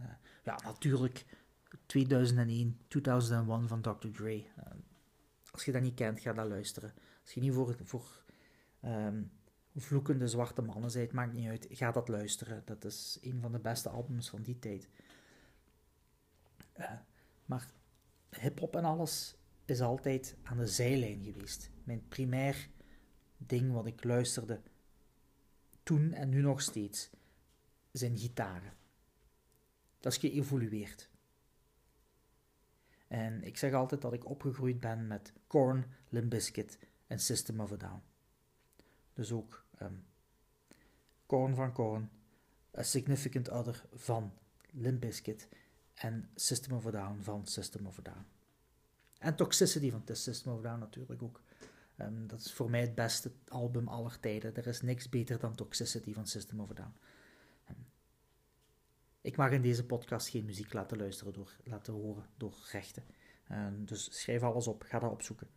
Uh, 0.00 0.06
ja, 0.44 0.58
natuurlijk 0.64 1.24
2001, 1.86 2.78
2001 2.88 3.68
van 3.68 3.80
Dr. 3.80 4.08
Dre. 4.12 4.36
Uh, 4.36 4.44
als 5.60 5.68
je 5.68 5.74
dat 5.74 5.82
niet 5.90 5.94
kent, 5.94 6.20
ga 6.20 6.32
dat 6.32 6.48
luisteren. 6.48 6.92
Als 7.22 7.32
je 7.32 7.40
niet 7.40 7.52
voor, 7.52 7.76
voor 7.84 8.24
um, 8.84 9.30
vloekende 9.76 10.28
zwarte 10.28 10.62
mannen 10.62 10.92
bent, 10.92 11.12
maakt 11.12 11.32
niet 11.32 11.48
uit. 11.48 11.66
Ga 11.70 11.90
dat 11.90 12.08
luisteren. 12.08 12.62
Dat 12.64 12.84
is 12.84 13.18
een 13.22 13.40
van 13.40 13.52
de 13.52 13.58
beste 13.58 13.88
albums 13.88 14.30
van 14.30 14.42
die 14.42 14.58
tijd. 14.58 14.88
Uh, 16.78 16.92
maar 17.44 17.70
hip-hop 18.30 18.76
en 18.76 18.84
alles 18.84 19.36
is 19.64 19.80
altijd 19.80 20.36
aan 20.42 20.56
de 20.56 20.66
zijlijn 20.66 21.24
geweest. 21.24 21.70
Mijn 21.84 22.08
primair 22.08 22.68
ding 23.36 23.72
wat 23.72 23.86
ik 23.86 24.04
luisterde 24.04 24.60
toen 25.82 26.12
en 26.12 26.28
nu 26.28 26.40
nog 26.40 26.60
steeds 26.60 27.10
zijn 27.92 28.18
gitaren. 28.18 28.72
Dat 29.98 30.12
is 30.12 30.18
geëvolueerd. 30.18 31.09
En 33.10 33.42
ik 33.42 33.56
zeg 33.56 33.72
altijd 33.72 34.00
dat 34.00 34.12
ik 34.12 34.28
opgegroeid 34.28 34.80
ben 34.80 35.06
met 35.06 35.32
Korn, 35.46 35.84
Limp 36.08 36.30
Bizkit 36.30 36.78
en 37.06 37.18
System 37.18 37.60
of 37.60 37.72
a 37.72 37.76
Down. 37.76 38.02
Dus 39.12 39.32
ook 39.32 39.64
um, 39.82 40.04
Korn 41.26 41.54
van 41.54 41.72
Korn, 41.72 42.10
A 42.78 42.82
Significant 42.82 43.50
Other 43.50 43.84
van 43.92 44.32
Limp 44.70 45.00
Bizkit 45.00 45.48
en 45.94 46.30
System 46.34 46.76
of 46.76 46.86
a 46.86 46.90
Down 46.90 47.20
van 47.22 47.46
System 47.46 47.86
of 47.86 47.98
a 47.98 48.02
Down. 48.02 48.26
En 49.18 49.36
Toxicity 49.36 49.90
van 49.90 50.02
System 50.12 50.52
of 50.52 50.58
a 50.58 50.62
Down 50.62 50.78
natuurlijk 50.78 51.22
ook. 51.22 51.40
Um, 51.96 52.26
dat 52.26 52.40
is 52.40 52.52
voor 52.52 52.70
mij 52.70 52.80
het 52.80 52.94
beste 52.94 53.32
album 53.48 53.88
aller 53.88 54.20
tijden. 54.20 54.56
Er 54.56 54.66
is 54.66 54.80
niks 54.80 55.08
beter 55.08 55.38
dan 55.38 55.54
Toxicity 55.54 56.12
van 56.12 56.26
System 56.26 56.60
of 56.60 56.70
a 56.70 56.74
Down. 56.74 56.94
Ik 59.20 59.36
mag 59.36 59.50
in 59.50 59.62
deze 59.62 59.86
podcast 59.86 60.28
geen 60.28 60.44
muziek 60.44 60.72
laten 60.72 60.98
luisteren 60.98 61.32
door, 61.32 61.56
laten 61.64 61.92
horen 61.92 62.26
door 62.36 62.68
rechten. 62.70 63.04
Um, 63.50 63.84
dus 63.84 64.20
schrijf 64.20 64.42
alles 64.42 64.66
op, 64.66 64.82
ga 64.82 64.98
dat 64.98 65.10
opzoeken. 65.10 65.48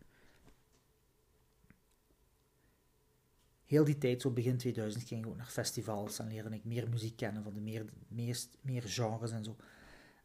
Heel 3.65 3.83
die 3.83 3.97
tijd, 3.97 4.21
zo 4.21 4.31
begin 4.31 4.57
2000, 4.57 5.07
ging 5.07 5.25
ik 5.25 5.31
ook 5.31 5.37
naar 5.37 5.45
festivals 5.45 6.19
en 6.19 6.27
leerde 6.27 6.55
ik 6.55 6.63
meer 6.63 6.89
muziek 6.89 7.15
kennen 7.15 7.43
van 7.43 7.53
de 7.53 7.61
meer, 7.61 7.85
meest, 8.07 8.57
meer 8.61 8.83
genres 8.83 9.31
en 9.31 9.43
zo. 9.43 9.55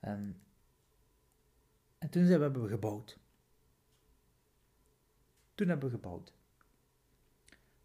en 0.01 0.41
toen 2.11 2.27
zijn 2.27 2.39
we, 2.39 2.45
hebben 2.45 2.63
we 2.63 2.69
gebouwd. 2.69 3.19
Toen 5.55 5.69
hebben 5.69 5.89
we 5.89 5.95
gebouwd. 5.95 6.33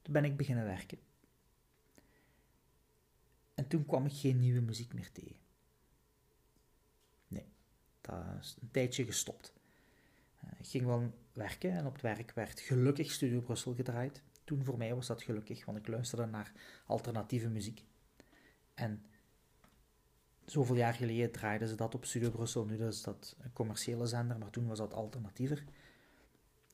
Toen 0.02 0.14
ben 0.14 0.26
ik 0.26 0.38
beginnen 0.38 0.66
werken. 0.66 1.00
En 3.54 3.68
toen 3.68 3.86
kwam 3.86 4.06
ik 4.06 4.14
geen 4.14 4.40
nieuwe 4.40 4.62
muziek 4.62 4.94
meer 4.94 5.12
tegen. 5.12 5.43
Dat 8.04 8.24
is 8.40 8.58
een 8.62 8.72
tijdje 8.72 9.06
gestopt. 9.06 9.54
Eh, 10.40 10.50
ik 10.60 10.68
ging 10.68 10.86
wel 10.86 11.14
werken 11.34 11.72
en 11.72 11.86
op 11.86 11.94
het 11.94 12.02
werk 12.02 12.32
werd 12.32 12.60
gelukkig 12.60 13.12
Studio 13.12 13.40
Brussel 13.40 13.74
gedraaid. 13.76 14.22
Toen 14.44 14.64
voor 14.64 14.78
mij 14.78 14.96
was 14.96 15.08
dat 15.08 15.22
gelukkig, 15.24 15.66
want 15.66 15.78
ik 15.78 15.88
luisterde 15.88 16.26
naar 16.26 16.52
alternatieve 16.86 17.50
muziek. 17.50 17.84
En 18.74 19.06
zoveel 20.46 20.76
jaar 20.76 20.94
geleden 20.94 21.32
draaiden 21.32 21.68
ze 21.68 21.76
dat 21.76 21.96
op 21.96 22.06
Studio 22.06 22.30
Brussel. 22.30 22.66
Nu 22.66 22.86
is 22.86 23.02
dat 23.02 23.36
een 23.40 23.54
commerciële 23.54 24.06
zender, 24.06 24.38
maar 24.38 24.50
toen 24.50 24.68
was 24.68 24.78
dat 24.78 24.94
alternatiever. 24.94 25.64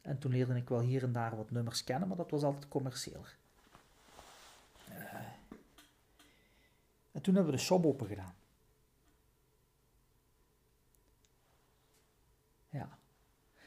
En 0.02 0.20
toen 0.20 0.32
leerde 0.32 0.56
ik 0.56 0.70
wel 0.70 0.80
hier 0.80 1.04
en 1.04 1.12
daar 1.12 1.36
wat 1.36 1.52
nummers 1.52 1.84
kennen, 1.84 2.08
maar 2.08 2.18
dat 2.18 2.32
was 2.32 2.44
altijd 2.44 2.68
commercieel. 2.68 3.26
Uh, 4.90 5.14
en 7.12 7.22
toen 7.22 7.36
hebben 7.36 7.52
we 7.52 7.58
de 7.58 7.64
shop 7.64 7.86
open 7.86 8.08
gedaan. 8.08 8.36
Ja. 12.70 12.98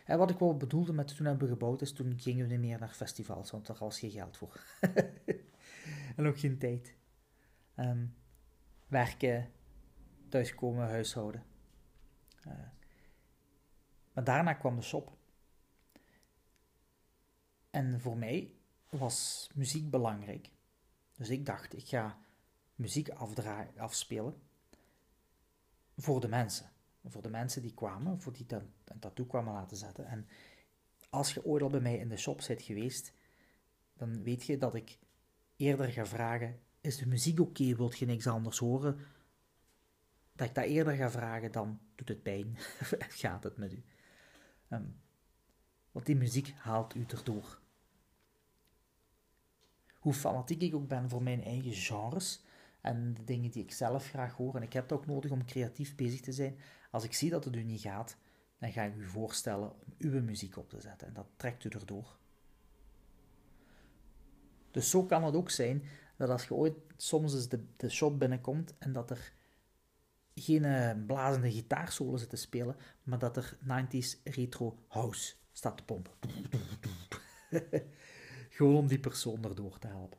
En 0.05 0.19
wat 0.19 0.31
ik 0.31 0.39
wel 0.39 0.57
bedoelde 0.57 0.93
met 0.93 1.17
toen 1.17 1.27
hebben 1.27 1.47
we 1.47 1.53
gebouwd 1.53 1.83
is, 1.83 1.93
toen 1.93 2.19
gingen 2.19 2.47
we 2.47 2.53
niet 2.53 2.61
meer 2.61 2.79
naar 2.79 2.95
festivals, 2.95 3.51
want 3.51 3.67
daar 3.67 3.77
was 3.79 3.99
geen 3.99 4.11
geld 4.11 4.37
voor. 4.37 4.65
en 6.17 6.27
ook 6.27 6.39
geen 6.39 6.59
tijd. 6.59 6.95
Um, 7.77 8.15
werken, 8.87 9.53
thuiskomen, 10.29 10.89
huishouden. 10.89 11.45
Uh, 12.47 12.53
maar 14.13 14.25
daarna 14.25 14.53
kwam 14.53 14.77
de 14.77 14.83
shop. 14.83 15.17
En 17.71 18.01
voor 18.01 18.17
mij 18.17 18.55
was 18.89 19.49
muziek 19.55 19.91
belangrijk. 19.91 20.51
Dus 21.17 21.29
ik 21.29 21.47
dacht, 21.47 21.75
ik 21.75 21.89
ga 21.89 22.19
muziek 22.75 23.11
afspelen 23.77 24.43
voor 25.97 26.21
de 26.21 26.29
mensen. 26.29 26.71
Voor 27.05 27.23
de 27.23 27.31
mensen 27.31 27.63
die 27.63 27.75
kwamen, 27.75 28.21
voor 28.21 28.33
die 28.33 28.47
een, 28.49 28.73
een 28.85 28.99
tattoo 28.99 29.25
kwamen 29.25 29.53
laten 29.53 29.77
zetten. 29.77 30.07
En 30.07 30.29
als 31.11 31.35
je 31.35 31.45
ooit 31.45 31.63
al 31.63 31.69
bij 31.69 31.81
mij 31.81 31.97
in 31.97 32.09
de 32.09 32.17
shop 32.17 32.45
bent 32.47 32.63
geweest, 32.63 33.13
dan 33.97 34.23
weet 34.23 34.45
je 34.45 34.59
dat 34.59 34.75
ik 34.75 34.99
eerder 35.57 35.93
ga 35.93 36.07
vragen: 36.07 36.61
is 36.81 36.97
de 36.97 37.07
muziek 37.07 37.41
oké? 37.41 37.63
Okay? 37.63 37.77
Wilt 37.77 37.99
je 37.99 38.07
niks 38.07 38.27
anders 38.27 38.59
horen? 38.59 38.99
Dat 40.33 40.49
ik 40.49 40.55
dat 40.55 40.65
eerder 40.65 40.95
ga 40.95 41.11
vragen 41.11 41.53
dan 41.53 41.81
doet 41.95 42.09
het 42.09 42.23
pijn? 42.23 42.57
Gaat 43.23 43.45
het 43.45 43.57
met 43.57 43.73
u? 43.73 43.83
Ehm, 44.69 44.85
want 45.91 46.07
die 46.07 46.17
muziek 46.17 46.53
haalt 46.57 46.95
u 46.95 47.05
erdoor. 47.09 47.61
Hoe 49.99 50.15
fanatiek 50.15 50.63
ik 50.63 50.75
ook 50.75 50.89
ben 50.89 51.09
voor 51.09 51.23
mijn 51.23 51.45
eigen 51.45 51.73
genres 51.73 52.45
en 52.83 53.15
de 53.15 53.25
dingen 53.25 53.51
die 53.51 53.63
ik 53.63 53.73
zelf 53.73 54.09
graag 54.09 54.35
hoor, 54.35 54.57
en 54.57 54.63
ik 54.63 54.73
heb 54.73 54.83
het 54.83 54.93
ook 54.93 55.07
nodig 55.07 55.31
om 55.31 55.45
creatief 55.45 55.95
bezig 55.95 56.21
te 56.21 56.33
zijn, 56.33 56.59
als 56.91 57.05
ik 57.05 57.15
zie 57.15 57.31
dat 57.31 57.45
het 57.45 57.57
u 57.57 57.63
niet 57.63 57.81
gaat, 57.81 58.17
dan 58.59 58.73
ga 58.73 58.83
ik 58.83 58.97
u 58.97 59.05
voorstellen 59.05 59.71
om 59.71 59.95
uw 59.99 60.23
muziek 60.23 60.57
op 60.57 60.71
te 60.71 60.81
zetten 60.81 61.09
en 61.09 61.15
dat 61.15 61.27
trekt 61.37 61.65
u 61.65 61.69
erdoor. 61.69 62.19
Dus 64.71 64.91
zo 64.91 65.05
kan 65.05 65.25
het 65.25 65.35
ook 65.35 65.51
zijn 65.51 65.85
dat 66.17 66.29
als 66.29 66.45
je 66.45 66.55
ooit 66.55 66.75
soms 66.97 67.35
eens 67.35 67.49
de, 67.49 67.65
de 67.77 67.89
shop 67.89 68.19
binnenkomt 68.19 68.75
en 68.79 68.93
dat 68.93 69.11
er 69.11 69.33
geen 70.35 70.65
uh, 70.65 70.91
blazende 71.07 71.51
gitaarsolo 71.53 72.17
zit 72.17 72.29
te 72.29 72.37
spelen, 72.37 72.77
maar 73.03 73.19
dat 73.19 73.37
er 73.37 73.59
90s 73.63 74.23
retro 74.25 74.79
house 74.89 75.35
staat 75.53 75.77
te 75.77 75.85
pompen. 75.85 76.13
Gewoon 78.57 78.77
om 78.77 78.87
die 78.87 79.01
persoon 79.01 79.45
erdoor 79.45 79.79
te 79.79 79.87
helpen. 79.87 80.19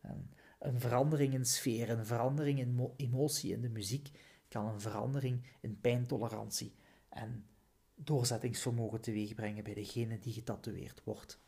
En 0.00 0.30
een 0.58 0.80
verandering 0.80 1.34
in 1.34 1.44
sfeer, 1.44 1.90
een 1.90 2.06
verandering 2.06 2.58
in 2.58 2.92
emotie 2.96 3.52
in 3.52 3.60
de 3.60 3.68
muziek 3.68 4.10
kan 4.48 4.66
een 4.66 4.80
verandering 4.80 5.46
in 5.60 5.80
pijntolerantie 5.80 6.74
en 7.08 7.46
doorzettingsvermogen 7.94 9.00
teweegbrengen 9.00 9.64
bij 9.64 9.74
degene 9.74 10.18
die 10.18 10.32
getatoeëerd 10.32 11.04
wordt. 11.04 11.40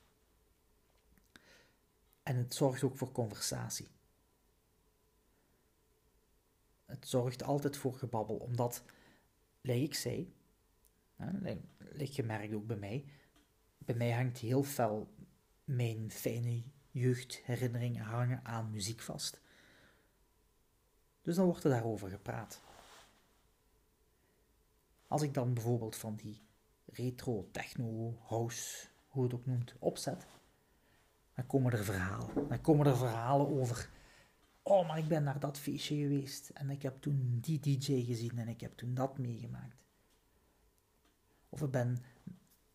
En 2.22 2.36
het 2.36 2.54
zorgt 2.54 2.82
ook 2.82 2.96
voor 2.96 3.12
conversatie. 3.12 3.88
Het 6.84 7.08
zorgt 7.08 7.42
altijd 7.42 7.76
voor 7.76 7.94
gebabbel, 7.94 8.36
omdat, 8.36 8.84
like 9.60 9.82
ik 9.82 9.94
zei, 9.94 10.34
lijkt 11.78 12.14
gemerkt 12.14 12.54
ook 12.54 12.66
bij 12.66 12.76
mij, 12.76 13.04
bij 13.78 13.94
mij 13.94 14.10
hangt 14.10 14.38
heel 14.38 14.62
fel 14.62 15.14
mijn 15.64 16.10
fijne 16.10 16.62
jeugdherinneringen 16.90 18.04
hangen 18.04 18.44
aan 18.44 18.70
muziek 18.70 19.00
vast. 19.00 19.40
Dus 21.22 21.36
dan 21.36 21.44
wordt 21.44 21.64
er 21.64 21.70
daarover 21.70 22.08
gepraat. 22.08 22.60
Als 25.06 25.22
ik 25.22 25.34
dan 25.34 25.54
bijvoorbeeld 25.54 25.96
van 25.96 26.16
die 26.16 26.42
retro, 26.84 27.48
techno, 27.52 28.18
house, 28.26 28.86
hoe 29.08 29.22
het 29.22 29.34
ook 29.34 29.46
noemt, 29.46 29.74
opzet, 29.78 30.26
dan 31.34 31.46
komen 31.46 31.72
er 31.72 31.84
verhalen. 31.84 32.48
Dan 32.48 32.60
komen 32.60 32.86
er 32.86 32.96
verhalen 32.96 33.48
over. 33.48 33.90
Oh, 34.62 34.88
maar 34.88 34.98
ik 34.98 35.08
ben 35.08 35.22
naar 35.22 35.40
dat 35.40 35.58
feestje 35.58 35.96
geweest 35.96 36.48
en 36.48 36.70
ik 36.70 36.82
heb 36.82 37.00
toen 37.00 37.38
die 37.40 37.60
DJ 37.60 38.04
gezien 38.04 38.38
en 38.38 38.48
ik 38.48 38.60
heb 38.60 38.76
toen 38.76 38.94
dat 38.94 39.18
meegemaakt. 39.18 39.76
Of 41.48 41.62
ik 41.62 41.70
ben 41.70 41.98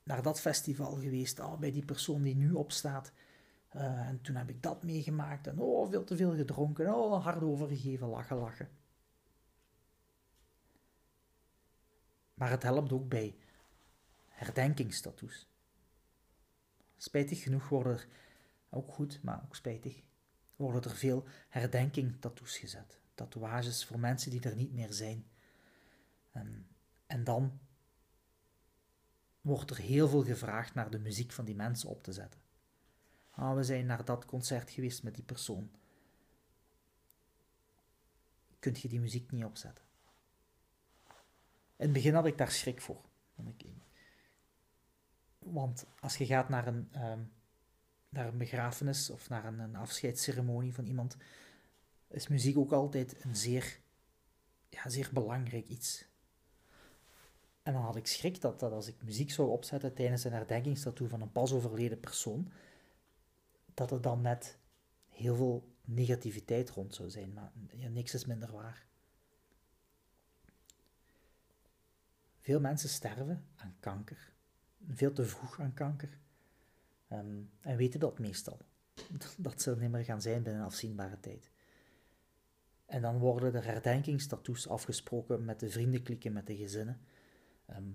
naar 0.03 0.21
dat 0.21 0.39
festival 0.39 0.95
geweest, 0.95 1.39
oh, 1.39 1.59
bij 1.59 1.71
die 1.71 1.85
persoon 1.85 2.21
die 2.21 2.35
nu 2.35 2.51
opstaat. 2.51 3.11
Uh, 3.75 4.07
en 4.07 4.21
toen 4.21 4.35
heb 4.35 4.49
ik 4.49 4.63
dat 4.63 4.83
meegemaakt 4.83 5.47
en 5.47 5.59
oh, 5.59 5.89
veel 5.89 6.03
te 6.03 6.15
veel 6.15 6.35
gedronken, 6.35 6.95
oh, 6.95 7.23
hard 7.23 7.41
overgegeven, 7.41 8.07
lachen, 8.07 8.37
lachen. 8.37 8.69
Maar 12.33 12.49
het 12.49 12.63
helpt 12.63 12.91
ook 12.91 13.09
bij 13.09 13.35
herdenkingstattoos. 14.27 15.47
Spijtig 16.97 17.43
genoeg 17.43 17.69
worden 17.69 17.93
er, 17.93 18.07
ook 18.69 18.91
goed, 18.91 19.19
maar 19.23 19.41
ook 19.43 19.55
spijtig, 19.55 20.01
worden 20.55 20.83
er 20.83 20.95
veel 20.95 21.23
herdenkingtattoos 21.49 22.57
gezet. 22.57 22.99
Tatoeages 23.13 23.85
voor 23.85 23.99
mensen 23.99 24.31
die 24.31 24.41
er 24.41 24.55
niet 24.55 24.73
meer 24.73 24.93
zijn. 24.93 25.25
En 27.07 27.23
dan 27.23 27.59
wordt 29.41 29.69
er 29.69 29.77
heel 29.77 30.07
veel 30.07 30.23
gevraagd 30.23 30.73
naar 30.73 30.89
de 30.89 30.99
muziek 30.99 31.31
van 31.31 31.45
die 31.45 31.55
mensen 31.55 31.89
op 31.89 32.03
te 32.03 32.11
zetten. 32.11 32.41
Ah, 33.35 33.55
we 33.55 33.63
zijn 33.63 33.85
naar 33.85 34.05
dat 34.05 34.25
concert 34.25 34.69
geweest 34.69 35.03
met 35.03 35.15
die 35.15 35.23
persoon. 35.23 35.71
Kunt 38.59 38.79
je 38.79 38.87
die 38.87 38.99
muziek 38.99 39.31
niet 39.31 39.43
opzetten? 39.45 39.83
In 41.75 41.89
het 41.89 41.93
begin 41.93 42.13
had 42.13 42.25
ik 42.25 42.37
daar 42.37 42.51
schrik 42.51 42.81
voor. 42.81 43.01
Want 45.39 45.85
als 45.99 46.17
je 46.17 46.25
gaat 46.25 46.49
naar 46.49 46.67
een, 46.67 46.87
ehm, 46.91 47.19
naar 48.09 48.27
een 48.27 48.37
begrafenis 48.37 49.09
of 49.09 49.29
naar 49.29 49.45
een, 49.45 49.59
een 49.59 49.75
afscheidsceremonie 49.75 50.73
van 50.73 50.85
iemand, 50.85 51.17
is 52.07 52.27
muziek 52.27 52.57
ook 52.57 52.71
altijd 52.71 53.23
een 53.23 53.35
zeer, 53.35 53.79
ja, 54.69 54.89
zeer 54.89 55.09
belangrijk 55.13 55.67
iets. 55.67 56.05
En 57.63 57.73
dan 57.73 57.81
had 57.81 57.95
ik 57.95 58.07
schrik 58.07 58.41
dat, 58.41 58.59
dat 58.59 58.71
als 58.71 58.87
ik 58.87 59.03
muziek 59.03 59.31
zou 59.31 59.49
opzetten 59.49 59.93
tijdens 59.93 60.23
een 60.23 60.31
herdenkingstatoe 60.31 61.09
van 61.09 61.21
een 61.21 61.31
pas 61.31 61.53
overleden 61.53 61.99
persoon, 61.99 62.51
dat 63.73 63.91
er 63.91 64.01
dan 64.01 64.21
net 64.21 64.57
heel 65.09 65.35
veel 65.35 65.73
negativiteit 65.81 66.69
rond 66.69 66.95
zou 66.95 67.09
zijn. 67.09 67.33
Maar 67.33 67.51
ja, 67.71 67.87
niks 67.87 68.13
is 68.13 68.25
minder 68.25 68.51
waar. 68.51 68.85
Veel 72.39 72.59
mensen 72.59 72.89
sterven 72.89 73.45
aan 73.55 73.75
kanker, 73.79 74.33
veel 74.89 75.13
te 75.13 75.25
vroeg 75.25 75.59
aan 75.59 75.73
kanker, 75.73 76.17
ehm, 77.07 77.41
en 77.61 77.77
weten 77.77 77.99
dat 77.99 78.19
meestal. 78.19 78.59
Dat 79.37 79.61
ze 79.61 79.71
er 79.71 79.77
niet 79.77 79.91
meer 79.91 80.03
gaan 80.03 80.21
zijn 80.21 80.43
binnen 80.43 80.65
afzienbare 80.65 81.19
tijd. 81.19 81.51
En 82.85 83.01
dan 83.01 83.17
worden 83.17 83.53
er 83.53 83.65
herdenkingstatoes 83.65 84.67
afgesproken 84.67 85.45
met 85.45 85.59
de 85.59 85.69
vriendenklieken, 85.69 86.33
met 86.33 86.47
de 86.47 86.55
gezinnen. 86.55 87.01
Ehm, 87.65 87.91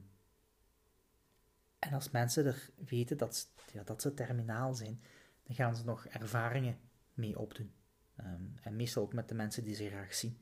en 1.79 1.93
als 1.93 2.11
mensen 2.11 2.47
er 2.47 2.71
weten 2.75 3.17
dat, 3.17 3.49
ja, 3.73 3.83
dat 3.83 4.03
ze 4.03 4.15
terminaal 4.15 4.75
zijn, 4.75 5.01
dan 5.49 5.57
gaan 5.57 5.77
ze 5.77 5.85
nog 5.85 6.07
ervaringen 6.07 6.79
mee 7.15 7.39
opdoen. 7.39 7.73
Ehm, 8.17 8.45
en 8.63 8.77
meestal 8.77 9.03
ook 9.03 9.13
met 9.13 9.29
de 9.29 9.35
mensen 9.35 9.65
die 9.65 9.75
ze 9.75 9.89
graag 9.89 10.15
zien. 10.15 10.39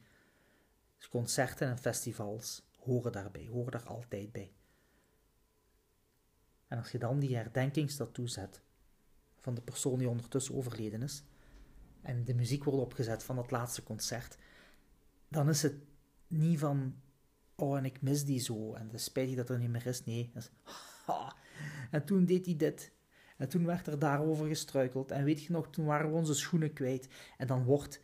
Dus 0.96 1.08
concerten 1.08 1.68
en 1.68 1.78
festivals 1.78 2.68
horen 2.78 3.12
daarbij, 3.12 3.46
horen 3.46 3.72
daar 3.72 3.86
altijd 3.86 4.32
bij. 4.32 4.52
En 6.68 6.78
als 6.78 6.90
je 6.90 6.98
dan 6.98 7.18
die 7.18 7.36
herdenkingstatoe 7.36 8.28
zet 8.28 8.62
van 9.36 9.54
de 9.54 9.60
persoon 9.60 9.98
die 9.98 10.08
ondertussen 10.08 10.54
overleden 10.54 11.02
is, 11.02 11.24
en 12.02 12.24
de 12.24 12.34
muziek 12.34 12.64
wordt 12.64 12.80
opgezet 12.80 13.24
van 13.24 13.36
dat 13.36 13.50
laatste 13.50 13.82
concert, 13.82 14.38
dan 15.28 15.48
is 15.48 15.62
het 15.62 15.74
niet 16.26 16.58
van, 16.58 17.00
oh 17.54 17.76
en 17.76 17.84
ik 17.84 18.02
mis 18.02 18.24
die 18.24 18.40
zo, 18.40 18.74
en 18.74 18.84
het 18.84 18.94
is 18.94 19.04
spijtig 19.04 19.36
dat 19.36 19.50
er 19.50 19.58
niet 19.58 19.70
meer 19.70 19.86
is. 19.86 20.04
Nee, 20.04 20.30
is, 20.34 20.50
en 21.90 22.04
toen 22.04 22.24
deed 22.24 22.46
hij 22.46 22.56
dit, 22.56 22.92
en 23.36 23.48
toen 23.48 23.66
werd 23.66 23.86
er 23.86 23.98
daarover 23.98 24.46
gestruikeld, 24.46 25.10
en 25.10 25.24
weet 25.24 25.42
je 25.42 25.52
nog, 25.52 25.70
toen 25.70 25.84
waren 25.84 26.10
we 26.10 26.16
onze 26.16 26.34
schoenen 26.34 26.72
kwijt, 26.72 27.08
en 27.36 27.46
dan 27.46 27.64
wordt 27.64 28.00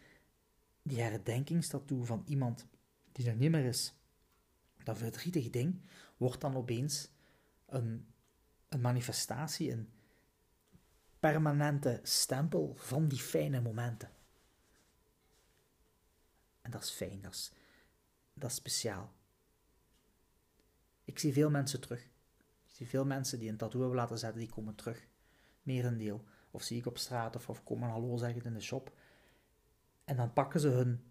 die 0.82 1.00
herdenkingstatoe 1.00 2.04
van 2.04 2.22
iemand 2.26 2.66
die 3.12 3.28
er 3.28 3.36
niet 3.36 3.50
meer 3.50 3.64
is, 3.64 3.94
dat 4.84 4.98
verdrietig 4.98 5.50
ding 5.50 5.80
wordt 6.16 6.40
dan 6.40 6.56
opeens 6.56 7.10
een, 7.66 8.06
een 8.68 8.80
manifestatie, 8.80 9.72
een 9.72 9.88
permanente 11.20 12.00
stempel 12.02 12.74
van 12.76 13.08
die 13.08 13.18
fijne 13.18 13.60
momenten. 13.60 14.10
En 16.60 16.70
dat 16.70 16.82
is 16.82 16.90
fijn, 16.90 17.20
dat 17.20 17.32
is, 17.32 17.52
dat 18.34 18.50
is 18.50 18.56
speciaal. 18.56 19.12
Ik 21.04 21.18
zie 21.18 21.32
veel 21.32 21.50
mensen 21.50 21.80
terug. 21.80 22.02
Ik 22.64 22.78
zie 22.78 22.88
veel 22.88 23.04
mensen 23.04 23.38
die 23.38 23.48
een 23.48 23.56
tattoo 23.56 23.80
hebben 23.80 23.98
laten 23.98 24.18
zetten, 24.18 24.40
die 24.40 24.50
komen 24.50 24.74
terug. 24.74 25.08
Merendeel. 25.62 26.24
Of 26.50 26.62
zie 26.62 26.78
ik 26.78 26.86
op 26.86 26.98
straat 26.98 27.36
of, 27.36 27.48
of 27.48 27.64
komen 27.64 27.88
hallo 27.88 28.16
zeggen 28.16 28.42
in 28.42 28.54
de 28.54 28.60
shop. 28.60 28.96
En 30.04 30.16
dan 30.16 30.32
pakken 30.32 30.60
ze 30.60 30.68
hun 30.68 31.04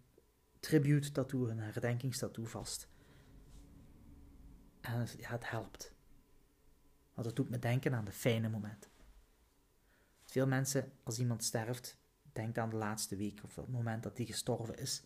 tribute 0.59 1.11
tattoo, 1.11 1.45
hun 1.45 1.59
herdenkingstattoo 1.59 2.45
vast. 2.45 2.87
En 4.81 4.99
het, 4.99 5.49
helpt. 5.49 5.93
Want 7.13 7.27
het 7.27 7.35
doet 7.35 7.49
me 7.49 7.59
denken 7.59 7.93
aan 7.93 8.05
de 8.05 8.11
fijne 8.11 8.49
momenten. 8.49 8.91
Veel 10.23 10.47
mensen, 10.47 10.91
als 11.03 11.19
iemand 11.19 11.43
sterft, 11.43 11.97
denken 12.33 12.61
aan 12.61 12.69
de 12.69 12.75
laatste 12.75 13.15
week 13.15 13.43
of 13.43 13.55
het 13.55 13.67
moment 13.67 14.03
dat 14.03 14.17
hij 14.17 14.25
gestorven 14.25 14.77
is. 14.77 15.03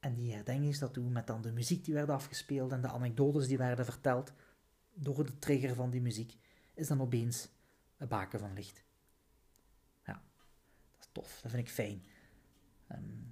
En 0.00 0.14
die 0.14 0.34
herdenkingstattoo 0.34 1.08
met 1.08 1.26
dan 1.26 1.42
de 1.42 1.52
muziek 1.52 1.84
die 1.84 1.94
werd 1.94 2.08
afgespeeld 2.08 2.72
en 2.72 2.80
de 2.80 2.88
anekdotes 2.88 3.46
die 3.46 3.58
werden 3.58 3.84
verteld 3.84 4.32
door 4.94 5.24
de 5.24 5.38
trigger 5.38 5.74
van 5.74 5.90
die 5.90 6.00
muziek, 6.00 6.36
is 6.80 6.88
dan 6.88 7.00
opeens 7.00 7.48
een 7.96 8.08
baken 8.08 8.38
van 8.38 8.52
licht. 8.52 8.84
Ja, 10.04 10.22
dat 10.92 11.00
is 11.00 11.08
tof, 11.12 11.40
dat 11.40 11.50
vind 11.50 11.66
ik 11.66 11.72
fijn. 11.72 12.04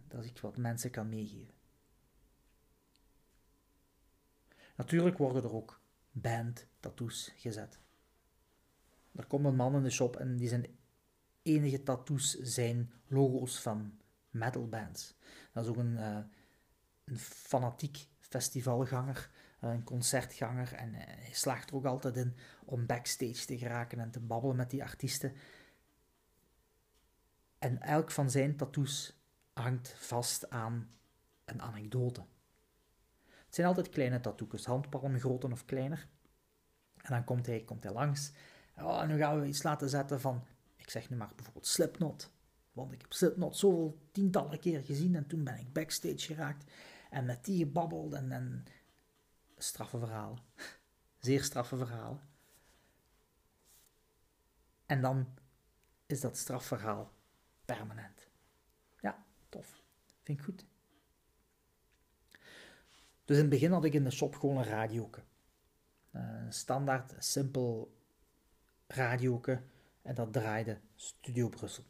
Dat 0.09 0.25
ik 0.25 0.39
wat 0.39 0.57
mensen 0.57 0.91
kan 0.91 1.09
meegeven. 1.09 1.55
Natuurlijk 4.77 5.19
worden 5.19 5.43
er 5.43 5.55
ook 5.55 5.81
band-tattoos 6.11 7.33
gezet. 7.37 7.81
Er 9.15 9.27
komt 9.27 9.45
een 9.45 9.57
man 9.57 9.75
in 9.75 9.83
de 9.83 9.91
shop 9.91 10.17
en 10.17 10.37
die 10.37 10.49
zijn 10.49 10.79
enige 11.43 11.83
tattoos 11.83 12.39
zijn 12.41 12.93
logo's 13.07 13.61
van 13.61 14.01
metalbands. 14.31 15.15
Dat 15.53 15.65
is 15.65 15.71
ook 15.71 15.77
een, 15.77 15.93
uh, 15.93 16.19
een 17.05 17.19
fanatiek 17.19 18.09
festivalganger 18.19 19.31
een 19.61 19.85
concertganger 19.85 20.73
en 20.75 20.95
hij 20.95 21.33
slaagt 21.33 21.71
er 21.71 21.77
ook 21.77 21.85
altijd 21.85 22.17
in 22.17 22.37
om 22.65 22.87
backstage 22.87 23.47
te 23.47 23.59
geraken 23.59 24.01
en 24.01 24.11
te 24.11 24.21
babbelen 24.21 24.57
met 24.57 24.71
die 24.71 24.83
artiesten. 24.83 25.33
En 27.59 27.81
elk 27.81 28.11
van 28.11 28.31
zijn 28.31 28.57
tattoos 28.57 29.21
hangt 29.53 29.95
vast 29.99 30.51
aan 30.51 30.91
een 31.45 31.63
anekdote. 31.63 32.25
Het 33.27 33.55
zijn 33.55 33.67
altijd 33.67 33.89
kleine 33.89 34.21
tattoos, 34.21 34.65
handpalmen 34.65 35.21
groter 35.21 35.53
of 35.53 35.65
kleiner. 35.65 36.09
En 36.97 37.13
dan 37.13 37.25
komt 37.25 37.47
hij, 37.47 37.61
komt 37.61 37.83
hij 37.83 37.93
langs. 37.93 38.33
Oh, 38.77 39.07
nu 39.07 39.19
gaan 39.19 39.41
we 39.41 39.47
iets 39.47 39.63
laten 39.63 39.89
zetten 39.89 40.21
van, 40.21 40.45
ik 40.77 40.91
zeg 40.91 41.11
nu 41.11 41.17
maar 41.17 41.33
bijvoorbeeld 41.35 41.67
Slipknot. 41.67 42.31
Want 42.73 42.93
ik 42.93 43.01
heb 43.01 43.13
Slipknot 43.13 43.57
zoveel 43.57 43.99
tientallen 44.13 44.61
keer 44.61 44.81
gezien 44.81 45.15
en 45.15 45.27
toen 45.27 45.45
ben 45.45 45.59
ik 45.59 45.73
backstage 45.73 46.19
geraakt. 46.19 46.73
En 47.11 47.25
met 47.25 47.45
die 47.45 47.59
gebabbeld 47.59 48.13
en, 48.13 48.33
en 48.33 48.65
straffe 49.59 49.99
verhalen. 49.99 50.39
Zeer 51.19 51.43
straffe 51.43 51.77
verhalen. 51.77 52.21
En 54.87 55.01
dan 55.01 55.27
is 56.07 56.21
dat 56.21 56.37
strafverhaal 56.37 57.13
permanent. 57.65 58.29
Ja, 59.01 59.25
tof. 59.49 59.83
Vind 60.23 60.39
ik 60.39 60.45
goed. 60.45 60.67
Dus 63.25 63.37
in 63.37 63.43
het 63.43 63.49
begin 63.49 63.73
had 63.73 63.85
ik 63.85 63.95
in 63.95 64.05
de 64.05 64.11
shop 64.11 64.35
gewoon 64.35 64.57
een 64.57 64.65
radioke. 64.65 65.23
Een 66.11 66.53
standaard, 66.53 67.15
simpel 67.19 67.97
radioke. 68.87 69.63
En 70.03 70.15
dat 70.15 70.33
draaide 70.33 70.81
Studio 70.95 71.49
Brussel. 71.49 71.85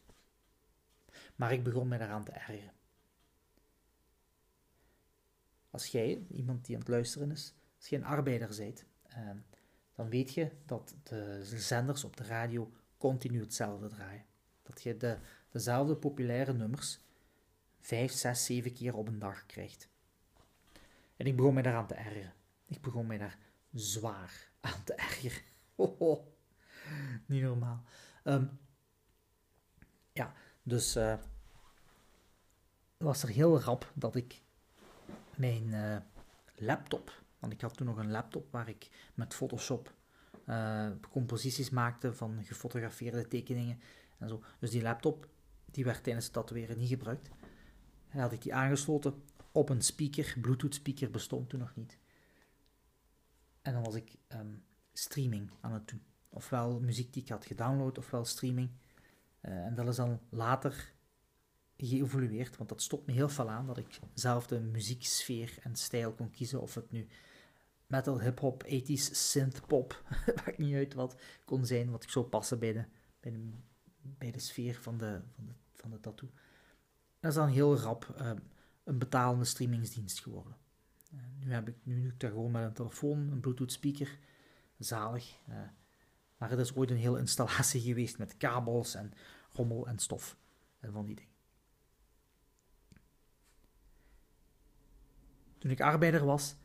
Maar 1.37 1.52
ik 1.52 1.64
begon 1.64 1.88
me 1.88 1.98
daaraan 1.98 2.24
te 2.24 2.33
ergeren. 2.33 2.72
Als 5.70 5.87
jij, 5.87 6.26
iemand 6.31 6.64
die 6.64 6.74
aan 6.74 6.81
het 6.81 6.90
luisteren 6.90 7.31
is, 7.31 7.54
als 7.78 7.88
je 7.88 7.96
een 7.96 8.04
arbeider 8.04 8.56
bent, 8.56 8.84
eh, 9.02 9.30
dan 9.94 10.08
weet 10.08 10.34
je 10.34 10.50
dat 10.66 10.96
de 11.02 11.40
zenders 11.42 12.04
op 12.04 12.16
de 12.16 12.24
radio 12.24 12.72
continu 12.96 13.40
hetzelfde 13.40 13.88
draaien. 13.88 14.24
Dat 14.62 14.82
je 14.82 14.96
de, 14.96 15.18
dezelfde 15.50 15.96
populaire 15.96 16.52
nummers 16.52 17.00
vijf, 17.80 18.12
zes, 18.12 18.44
zeven 18.44 18.72
keer 18.72 18.94
op 18.96 19.08
een 19.08 19.18
dag 19.18 19.46
krijgt. 19.46 19.88
En 21.16 21.26
ik 21.26 21.36
begon 21.36 21.54
mij 21.54 21.62
daaraan 21.62 21.86
te 21.86 21.94
ergeren. 21.94 22.32
Ik 22.66 22.80
begon 22.80 23.06
mij 23.06 23.18
daar 23.18 23.38
zwaar 23.72 24.50
aan 24.60 24.84
te 24.84 24.94
ergeren. 24.94 25.42
Niet 27.26 27.42
normaal. 27.42 27.82
Ehm, 28.24 28.46
ja, 30.12 30.34
dus 30.62 30.96
uh, 30.96 31.18
was 32.96 33.22
er 33.22 33.28
heel 33.28 33.60
rap 33.60 33.92
dat 33.94 34.14
ik 34.14 34.42
mijn 35.36 35.66
uh, 35.66 35.96
laptop, 36.54 37.22
want 37.38 37.53
ik 37.53 37.61
had 37.61 37.77
toen 37.77 37.87
nog 37.87 37.96
een 37.96 38.11
laptop 38.11 38.53
waar 38.53 38.68
ik 38.68 38.88
met 39.14 39.35
Photoshop 39.35 39.94
uh, 40.46 40.90
composities 41.11 41.70
maakte 41.70 42.14
van 42.14 42.44
gefotografeerde 42.44 43.29
tekeningen 43.29 43.81
en 44.18 44.29
zo. 44.29 44.42
Dus 44.59 44.70
die 44.70 44.83
laptop, 44.83 45.29
die 45.64 45.85
werd 45.85 46.03
tijdens 46.03 46.24
het 46.24 46.35
tatoeëren 46.35 46.79
niet 46.79 46.88
gebruikt. 46.88 47.29
En 48.09 48.20
had 48.20 48.33
ik 48.33 48.42
die 48.42 48.55
aangesloten 48.55 49.22
op 49.53 49.68
een 49.68 49.83
speaker, 49.83 50.37
Bluetooth 50.40 50.74
speaker 50.74 51.11
bestond 51.11 51.48
toen 51.48 51.61
nog 51.61 51.74
niet. 51.74 51.98
En 53.62 53.72
dan 53.72 53.83
was 53.83 53.94
ik 53.94 54.16
um, 54.29 54.64
streaming 54.92 55.51
aan 55.61 55.72
het 55.72 55.88
doen. 55.88 56.03
Ofwel 56.29 56.81
muziek 56.81 57.12
die 57.12 57.22
ik 57.22 57.29
had 57.29 57.46
gedownload, 57.46 57.98
ofwel 57.98 58.24
streaming. 58.24 58.70
Uh, 59.42 59.64
en 59.64 59.74
dat 59.74 59.88
is 59.88 59.96
dan 59.96 60.20
later 60.29 60.92
geëvolueerd, 61.86 62.56
want 62.56 62.68
dat 62.68 62.82
stopt 62.82 63.06
me 63.06 63.12
heel 63.12 63.28
veel 63.28 63.50
aan 63.50 63.66
dat 63.66 63.78
ik 63.78 63.98
zelf 64.14 64.46
de 64.46 64.60
muzieksfeer 64.60 65.58
en 65.62 65.76
stijl 65.76 66.12
kon 66.12 66.30
kiezen. 66.30 66.60
Of 66.60 66.74
het 66.74 66.90
nu 66.90 67.06
metal, 67.86 68.20
hip-hop, 68.20 68.64
80s, 68.64 69.12
synth-pop, 69.12 70.02
maakt 70.36 70.58
niet 70.58 70.74
uit 70.74 70.94
wat 70.94 71.20
kon 71.44 71.66
zijn, 71.66 71.90
wat 71.90 72.02
ik 72.02 72.10
zou 72.10 72.24
passen 72.24 72.58
bij 72.58 72.72
de, 72.72 72.84
bij 74.00 74.30
de, 74.30 74.38
sfeer 74.38 74.74
van 74.74 74.98
de, 74.98 75.20
van 75.34 75.46
de, 75.46 75.52
van 75.72 75.90
de 75.90 76.00
tattoo. 76.00 76.30
Dat 77.20 77.30
is 77.30 77.36
dan 77.36 77.48
heel 77.48 77.76
rap 77.76 78.14
uh, 78.20 78.30
een 78.84 78.98
betalende 78.98 79.44
streamingsdienst 79.44 80.20
geworden. 80.20 80.56
Uh, 81.14 81.20
nu, 81.38 81.52
heb 81.52 81.68
ik, 81.68 81.76
nu 81.82 82.02
doe 82.02 82.12
ik 82.12 82.20
dat 82.20 82.30
gewoon 82.30 82.50
met 82.50 82.64
een 82.64 82.72
telefoon, 82.72 83.30
een 83.30 83.40
Bluetooth 83.40 83.72
speaker, 83.72 84.18
zalig. 84.78 85.38
Uh, 85.48 85.56
maar 86.36 86.50
het 86.50 86.58
is 86.58 86.74
ooit 86.74 86.90
een 86.90 86.96
hele 86.96 87.18
installatie 87.26 87.80
geweest 87.80 88.18
met 88.18 88.36
kabels 88.36 88.94
en 88.94 89.12
rommel 89.52 89.86
en 89.88 89.98
stof 89.98 90.36
en 90.80 90.92
van 90.92 91.06
die 91.06 91.14
dingen. 91.14 91.38
Toen 95.59 95.71
ik 95.71 95.81
arbeider 95.81 96.25
was, 96.25 96.57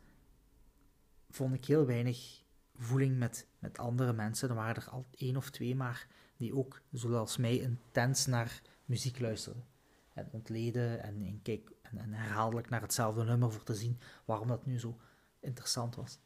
vond 1.29 1.53
ik 1.53 1.65
heel 1.65 1.85
weinig 1.85 2.43
voeling 2.75 3.17
met, 3.17 3.47
met 3.59 3.77
andere 3.77 4.13
mensen. 4.13 4.49
Er 4.49 4.55
waren 4.55 4.83
er 4.83 4.89
al 4.89 5.05
één 5.11 5.37
of 5.37 5.49
twee, 5.49 5.75
maar 5.75 6.07
die 6.37 6.55
ook, 6.55 6.81
zoals 6.91 7.37
mij, 7.37 7.57
intens 7.57 8.25
naar 8.25 8.61
muziek 8.85 9.19
luisterden. 9.19 9.65
En 10.13 10.29
ontleden 10.31 11.03
en, 11.03 11.41
en, 11.43 11.97
en, 11.97 12.13
herhaaldelijk 12.13 12.69
naar 12.69 12.81
hetzelfde 12.81 13.23
nummer 13.23 13.51
voor 13.51 13.63
te 13.63 13.75
zien 13.75 13.99
waarom 14.25 14.47
dat 14.47 14.65
nu 14.65 14.79
zo 14.79 14.99
interessant 15.39 15.95
was. 15.95 16.19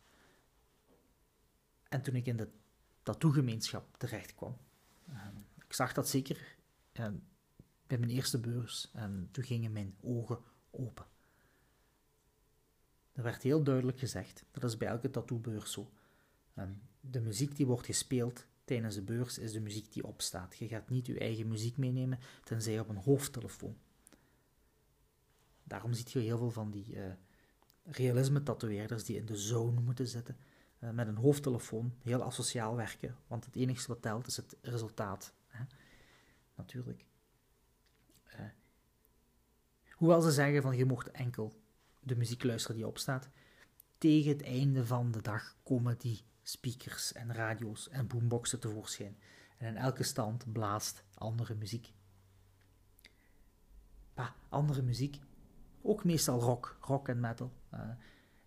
En 1.89 2.01
toen 2.01 2.15
ik 2.15 2.25
in 2.25 2.37
de 2.37 2.49
tattoo-gemeenschap 3.03 3.97
terecht 3.97 4.35
kwam, 4.35 4.57
um, 5.09 5.45
ik 5.65 5.73
zag 5.73 5.93
dat 5.93 6.09
zeker 6.09 6.55
bij 7.87 7.97
mijn 7.97 8.09
eerste 8.11 8.39
beurs 8.39 8.91
en 8.93 9.29
toen 9.31 9.43
gingen 9.43 9.71
mijn 9.71 9.95
ogen 10.01 10.39
open. 10.71 11.05
Er 13.17 13.23
werd 13.23 13.43
heel 13.43 13.63
duidelijk 13.63 13.99
gezegd, 13.99 14.43
dat 14.51 14.63
is 14.63 14.77
bij 14.77 14.87
elke 14.87 15.09
tattoobeurs 15.09 15.71
zo. 15.71 15.89
Um, 16.55 16.81
de 16.99 17.21
muziek 17.21 17.55
die 17.55 17.65
wordt 17.65 17.85
gespeeld 17.85 18.45
tijdens 18.63 18.95
de 18.95 19.01
beurs 19.01 19.37
is 19.37 19.51
de 19.51 19.59
muziek 19.59 19.93
die 19.93 20.03
opstaat. 20.03 20.57
Je 20.57 20.67
gaat 20.67 20.89
niet 20.89 21.05
je 21.05 21.19
eigen 21.19 21.47
muziek 21.47 21.77
meenemen, 21.77 22.19
tenzij 22.43 22.79
op 22.79 22.89
een 22.89 22.95
hoofdtelefoon. 22.95 23.77
Daarom 25.63 25.93
zie 25.93 26.05
je 26.09 26.19
heel 26.19 26.37
veel 26.37 26.51
van 26.51 26.71
die 26.71 26.95
uh, 26.95 27.03
realisme-tatoeëerders 27.83 29.03
die 29.03 29.17
in 29.17 29.25
de 29.25 29.37
zone 29.37 29.79
moeten 29.79 30.07
zitten, 30.07 30.37
uh, 30.79 30.89
met 30.89 31.07
een 31.07 31.17
hoofdtelefoon, 31.17 31.93
heel 32.03 32.23
asociaal 32.23 32.75
werken, 32.75 33.15
want 33.27 33.45
het 33.45 33.55
enige 33.55 33.87
wat 33.87 34.01
telt 34.01 34.27
is 34.27 34.37
het 34.37 34.55
resultaat. 34.61 35.33
Hè? 35.47 35.63
Natuurlijk. 36.55 37.05
Uh, 38.27 38.39
hoewel 39.91 40.21
ze 40.21 40.31
zeggen 40.31 40.61
van 40.61 40.77
je 40.77 40.85
mocht 40.85 41.11
enkel 41.11 41.53
de 42.07 42.15
muziek 42.15 42.43
luisteren 42.43 42.75
die 42.75 42.87
opstaat. 42.87 43.29
Tegen 43.97 44.31
het 44.31 44.43
einde 44.43 44.85
van 44.85 45.11
de 45.11 45.21
dag 45.21 45.55
komen 45.63 45.97
die 45.97 46.25
speakers 46.41 47.13
en 47.13 47.33
radio's 47.33 47.89
en 47.89 48.07
boomboxen 48.07 48.59
tevoorschijn. 48.59 49.17
En 49.57 49.67
in 49.67 49.77
elke 49.77 50.03
stand 50.03 50.51
blaast 50.51 51.03
andere 51.13 51.55
muziek. 51.55 51.93
Andere 54.49 54.81
muziek. 54.81 55.19
Ook 55.81 56.03
meestal 56.03 56.39
rock, 56.39 56.77
rock 56.81 57.07
en 57.07 57.19
metal. 57.19 57.53
Uh, 57.73 57.89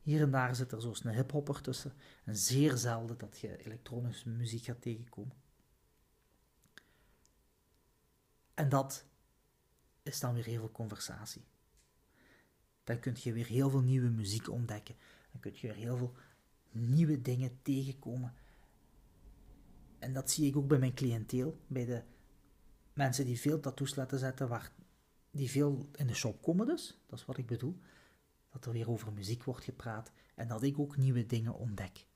hier 0.03 0.23
en 0.23 0.31
daar 0.31 0.55
zit 0.55 0.73
er 0.73 0.81
zo'n 0.81 1.09
hiphopper 1.09 1.61
tussen. 1.61 1.93
En 2.25 2.37
zeer 2.37 2.77
zelden 2.77 3.19
dat 3.19 3.39
je 3.39 3.65
elektronische 3.65 4.29
muziek 4.29 4.65
gaat 4.65 4.83
tegenkomen. 4.83 5.37
En 8.55 8.69
dat 8.69 9.05
is 10.03 10.21
dan 10.21 10.35
weer 10.35 10.45
heel 10.45 10.59
veel 10.59 10.73
conversatie. 10.73 11.45
Dan 12.85 12.99
kun 12.99 13.17
je 13.19 13.33
weer 13.33 13.47
heel 13.47 13.71
veel 13.71 13.83
nieuwe 13.83 14.09
muziek 14.09 14.51
ontdekken. 14.51 14.95
Dan 15.33 15.41
kun 15.41 15.53
je 15.55 15.61
weer 15.61 15.77
heel 15.77 15.97
veel 15.97 16.15
nieuwe 16.71 17.23
dingen 17.23 17.59
tegenkomen. 17.63 18.35
En 19.99 20.13
dat 20.13 20.31
zie 20.31 20.47
ik 20.47 20.57
ook 20.57 20.69
bij 20.69 20.79
mijn 20.79 20.95
cliënteel, 20.95 21.61
bij 21.67 21.85
de 21.85 22.03
mensen 22.93 23.25
die 23.25 23.41
veel 23.41 23.61
tattoos 23.61 23.95
laten 23.95 24.19
zetten, 24.19 24.49
waar, 24.49 24.73
die 25.31 25.51
veel 25.51 25.89
in 25.93 26.07
de 26.07 26.15
shop 26.15 26.43
komen 26.43 26.67
dus, 26.67 26.99
dat 27.07 27.19
is 27.19 27.25
wat 27.25 27.39
ik 27.39 27.47
bedoel. 27.47 27.79
Dat 28.51 28.65
er 28.65 28.73
weer 28.73 28.91
over 28.91 29.13
muziek 29.13 29.45
wordt 29.45 29.65
gepraat 29.65 30.13
en 30.35 30.49
dat 30.49 30.63
ik 30.63 30.79
ook 30.79 30.97
nieuwe 30.97 31.27
dingen 31.27 31.55
ontdek. 31.55 32.07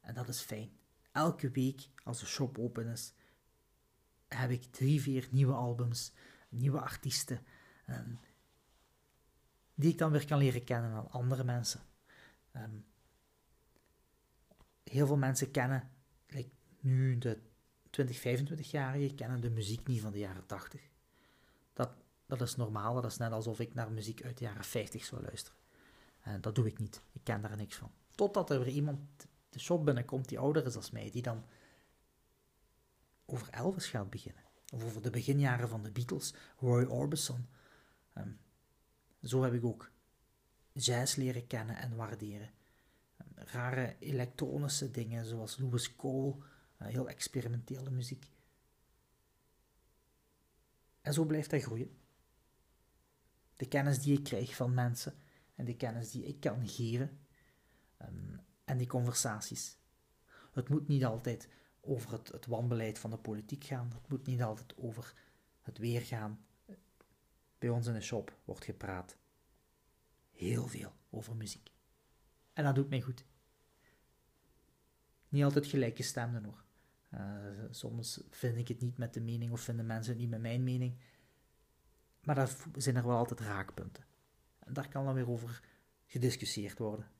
En 0.00 0.14
dat 0.14 0.28
is 0.28 0.40
fijn. 0.40 0.70
Elke 1.12 1.50
week, 1.50 1.88
als 2.04 2.20
de 2.20 2.26
shop 2.26 2.58
open 2.58 2.86
is, 2.86 3.12
heb 4.28 4.50
ik 4.50 4.64
drie, 4.64 5.00
vier 5.00 5.28
nieuwe 5.30 5.52
albums, 5.52 6.12
nieuwe 6.48 6.80
artiesten. 6.80 7.40
En 7.84 8.20
die 9.80 9.90
ik 9.90 9.98
dan 9.98 10.10
weer 10.10 10.26
kan 10.26 10.38
leren 10.38 10.64
kennen 10.64 10.90
aan 10.90 11.10
andere 11.10 11.44
mensen. 11.44 11.80
Um, 12.56 12.84
heel 14.84 15.06
veel 15.06 15.16
mensen 15.16 15.50
kennen, 15.50 15.90
nu 16.80 17.18
de 17.18 17.38
20, 17.90 18.18
25-jarigen, 18.18 19.14
kennen 19.14 19.40
de 19.40 19.50
muziek 19.50 19.86
niet 19.86 20.00
van 20.00 20.12
de 20.12 20.18
jaren 20.18 20.46
80. 20.46 20.80
Dat, 21.72 21.90
dat 22.26 22.40
is 22.40 22.56
normaal, 22.56 22.94
dat 22.94 23.10
is 23.10 23.16
net 23.16 23.32
alsof 23.32 23.60
ik 23.60 23.74
naar 23.74 23.92
muziek 23.92 24.24
uit 24.24 24.38
de 24.38 24.44
jaren 24.44 24.64
50 24.64 25.04
zou 25.04 25.22
luisteren. 25.22 25.58
En 26.20 26.40
dat 26.40 26.54
doe 26.54 26.66
ik 26.66 26.78
niet, 26.78 27.02
ik 27.12 27.24
ken 27.24 27.40
daar 27.40 27.56
niks 27.56 27.76
van. 27.76 27.90
Totdat 28.14 28.50
er 28.50 28.58
weer 28.58 28.74
iemand 28.74 29.00
de 29.48 29.58
shop 29.58 29.84
binnenkomt 29.84 30.28
die 30.28 30.38
ouder 30.38 30.66
is 30.66 30.72
dan 30.72 30.82
mij, 30.92 31.10
die 31.10 31.22
dan 31.22 31.44
over 33.24 33.48
Elvis 33.50 33.86
gaat 33.86 34.10
beginnen. 34.10 34.42
Of 34.72 34.84
over 34.84 35.02
de 35.02 35.10
beginjaren 35.10 35.68
van 35.68 35.82
de 35.82 35.90
Beatles, 35.90 36.34
Roy 36.58 36.84
Orbison. 36.84 37.48
Um, 38.14 38.38
zo 39.22 39.42
heb 39.42 39.52
ik 39.52 39.64
ook 39.64 39.90
jazz 40.72 41.16
leren 41.16 41.46
kennen 41.46 41.76
en 41.76 41.96
waarderen. 41.96 42.50
Rare 43.34 43.96
elektronische 43.98 44.90
dingen 44.90 45.24
zoals 45.24 45.58
Louis 45.58 45.96
Cole, 45.96 46.36
heel 46.76 47.08
experimentele 47.08 47.90
muziek. 47.90 48.30
En 51.00 51.12
zo 51.12 51.24
blijft 51.24 51.50
hij 51.50 51.60
groeien. 51.60 51.98
De 53.56 53.68
kennis 53.68 53.98
die 53.98 54.18
ik 54.18 54.24
krijg 54.24 54.56
van 54.56 54.74
mensen 54.74 55.14
en 55.54 55.64
de 55.64 55.76
kennis 55.76 56.10
die 56.10 56.24
ik 56.24 56.40
kan 56.40 56.68
geven 56.68 57.18
ehm, 57.96 58.36
en 58.64 58.78
die 58.78 58.86
conversaties. 58.86 59.78
Het 60.52 60.68
moet 60.68 60.88
niet 60.88 61.04
altijd 61.04 61.48
over 61.80 62.12
het, 62.12 62.28
het 62.28 62.46
wanbeleid 62.46 62.98
van 62.98 63.10
de 63.10 63.18
politiek 63.18 63.64
gaan. 63.64 63.90
Het 63.94 64.08
moet 64.08 64.26
niet 64.26 64.42
altijd 64.42 64.76
over 64.76 65.14
het 65.62 65.78
weer 65.78 66.00
gaan. 66.00 66.44
Bij 67.60 67.68
ons 67.68 67.86
in 67.86 67.92
de 67.92 68.00
shop 68.00 68.38
wordt 68.44 68.64
gepraat. 68.64 69.16
Heel 70.30 70.66
veel 70.66 70.92
over 71.10 71.36
muziek. 71.36 71.70
En 72.52 72.64
dat 72.64 72.74
doet 72.74 72.88
mij 72.88 73.00
goed. 73.00 73.24
Niet 75.28 75.44
altijd 75.44 75.66
gelijkgestemden 75.66 76.44
hoor. 76.44 76.64
Uh, 77.14 77.20
soms 77.70 78.20
vind 78.30 78.56
ik 78.56 78.68
het 78.68 78.80
niet 78.80 78.96
met 78.96 79.14
de 79.14 79.20
mening 79.20 79.52
of 79.52 79.60
vinden 79.60 79.86
mensen 79.86 80.12
het 80.12 80.20
niet 80.20 80.30
met 80.30 80.40
mijn 80.40 80.64
mening. 80.64 80.98
Maar 82.22 82.34
daar 82.34 82.56
zijn 82.76 82.96
er 82.96 83.06
wel 83.06 83.16
altijd 83.16 83.40
raakpunten. 83.40 84.04
En 84.58 84.72
daar 84.72 84.88
kan 84.88 85.04
dan 85.04 85.14
weer 85.14 85.30
over 85.30 85.62
gediscussieerd 86.06 86.78
worden. 86.78 87.10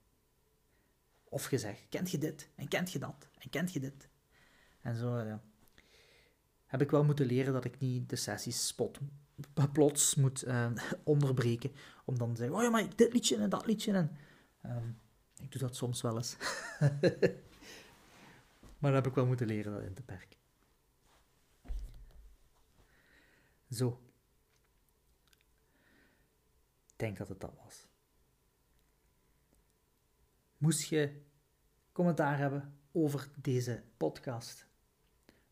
Of 1.24 1.44
gezegd, 1.44 1.88
kent 1.88 2.11
je 2.11 2.18
dit? 2.18 2.50
En 2.55 2.68
kent 2.68 2.92
je 2.92 2.98
dat? 2.98 3.29
En 3.38 3.50
kent 3.50 3.72
je 3.72 3.81
dit? 3.81 4.09
En 4.81 4.96
zo. 4.96 5.40
Heb 6.66 6.83
ik 6.83 6.90
wel 6.90 7.05
moeten 7.05 7.26
leren 7.26 7.53
dat 7.53 7.64
ik 7.64 7.79
niet 7.79 8.09
de 8.09 8.16
sessies 8.16 8.66
spot, 8.66 8.98
plots 9.72 10.14
moet 10.14 10.46
uh, 10.46 10.70
onderbreken. 11.05 11.72
Om 12.05 12.18
dan 12.18 12.31
te 12.31 12.37
zeggen, 12.37 12.57
oh 12.57 12.62
ja, 12.62 12.70
maar 12.70 12.96
dit 12.96 13.12
liedje 13.12 13.37
en 13.37 13.50
dat 13.50 13.66
liedje. 13.66 13.92
En, 13.92 14.16
um, 14.64 14.98
ik 15.40 15.53
doe 15.53 15.61
dat 15.61 15.76
soms 15.76 16.00
wel 16.00 16.16
eens. 16.16 16.37
maar 18.79 18.92
dat 18.92 18.94
heb 18.94 19.07
ik 19.07 19.14
wel 19.14 19.26
moeten 19.26 19.46
leren 19.46 19.72
dat 19.72 19.83
in 19.83 19.94
te 19.94 20.03
perken. 20.03 20.38
Zo. 23.70 24.00
Ik 26.87 26.94
denk 26.96 27.16
dat 27.16 27.29
het 27.29 27.40
dat 27.40 27.55
was. 27.64 27.87
Moest 30.57 30.88
je 30.88 31.20
commentaar 31.92 32.38
hebben 32.38 32.79
over 32.92 33.31
deze 33.37 33.83
podcast? 33.96 34.68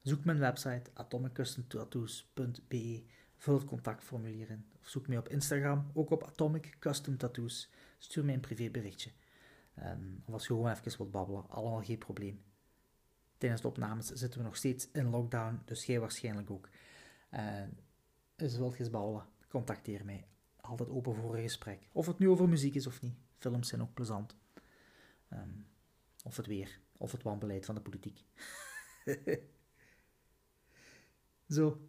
Zoek 0.03 0.25
mijn 0.25 0.39
website 0.39 0.91
atomiccustomtattoos.be, 0.95 3.05
vul 3.39 3.55
het 3.55 3.65
contactformulier 3.65 4.51
in 4.51 4.67
of 4.81 4.89
zoek 4.89 5.09
mij 5.09 5.19
op 5.19 5.29
Instagram, 5.29 5.91
ook 5.95 6.11
op 6.11 6.25
Atomic 6.25 6.77
Custom 6.79 7.17
Tattoos. 7.17 7.71
Stuur 7.99 8.25
mij 8.25 8.35
een 8.35 8.41
privéberichtje. 8.41 9.11
Um, 9.79 10.23
of 10.25 10.33
als 10.33 10.47
je 10.47 10.49
gewoon 10.49 10.71
even 10.71 10.97
wilt 10.97 11.11
babbelen, 11.11 11.49
allemaal 11.49 11.83
geen 11.83 11.99
probleem. 11.99 12.43
Tijdens 13.39 13.63
de 13.63 13.69
opnames 13.69 14.07
zitten 14.07 14.39
we 14.41 14.47
nog 14.47 14.57
steeds 14.57 14.89
in 14.93 15.11
lockdown, 15.11 15.61
dus 15.65 15.85
jij 15.85 16.01
waarschijnlijk 16.01 16.51
ook. 16.51 16.69
Uh, 17.35 17.63
dus 18.37 18.57
wilt 18.57 18.73
je 18.73 18.79
eens 18.79 18.91
babbelen, 18.91 19.27
contacteer 19.49 20.05
mij. 20.05 20.27
Altijd 20.61 20.89
open 20.89 21.15
voor 21.15 21.37
een 21.37 21.43
gesprek. 21.43 21.89
Of 21.93 22.07
het 22.07 22.19
nu 22.19 22.29
over 22.29 22.49
muziek 22.49 22.75
is 22.75 22.87
of 22.87 23.03
niet. 23.03 23.15
Films 23.37 23.69
zijn 23.69 23.83
ook 23.83 23.95
plezant. 23.95 24.37
Um, 25.33 25.67
of 26.25 26.37
het 26.37 26.47
weer, 26.47 26.81
of 26.97 27.13
het 27.13 27.23
wanbeleid 27.23 27.65
van 27.65 27.75
de 27.75 27.81
politiek. 27.81 28.25
Zo, 31.49 31.89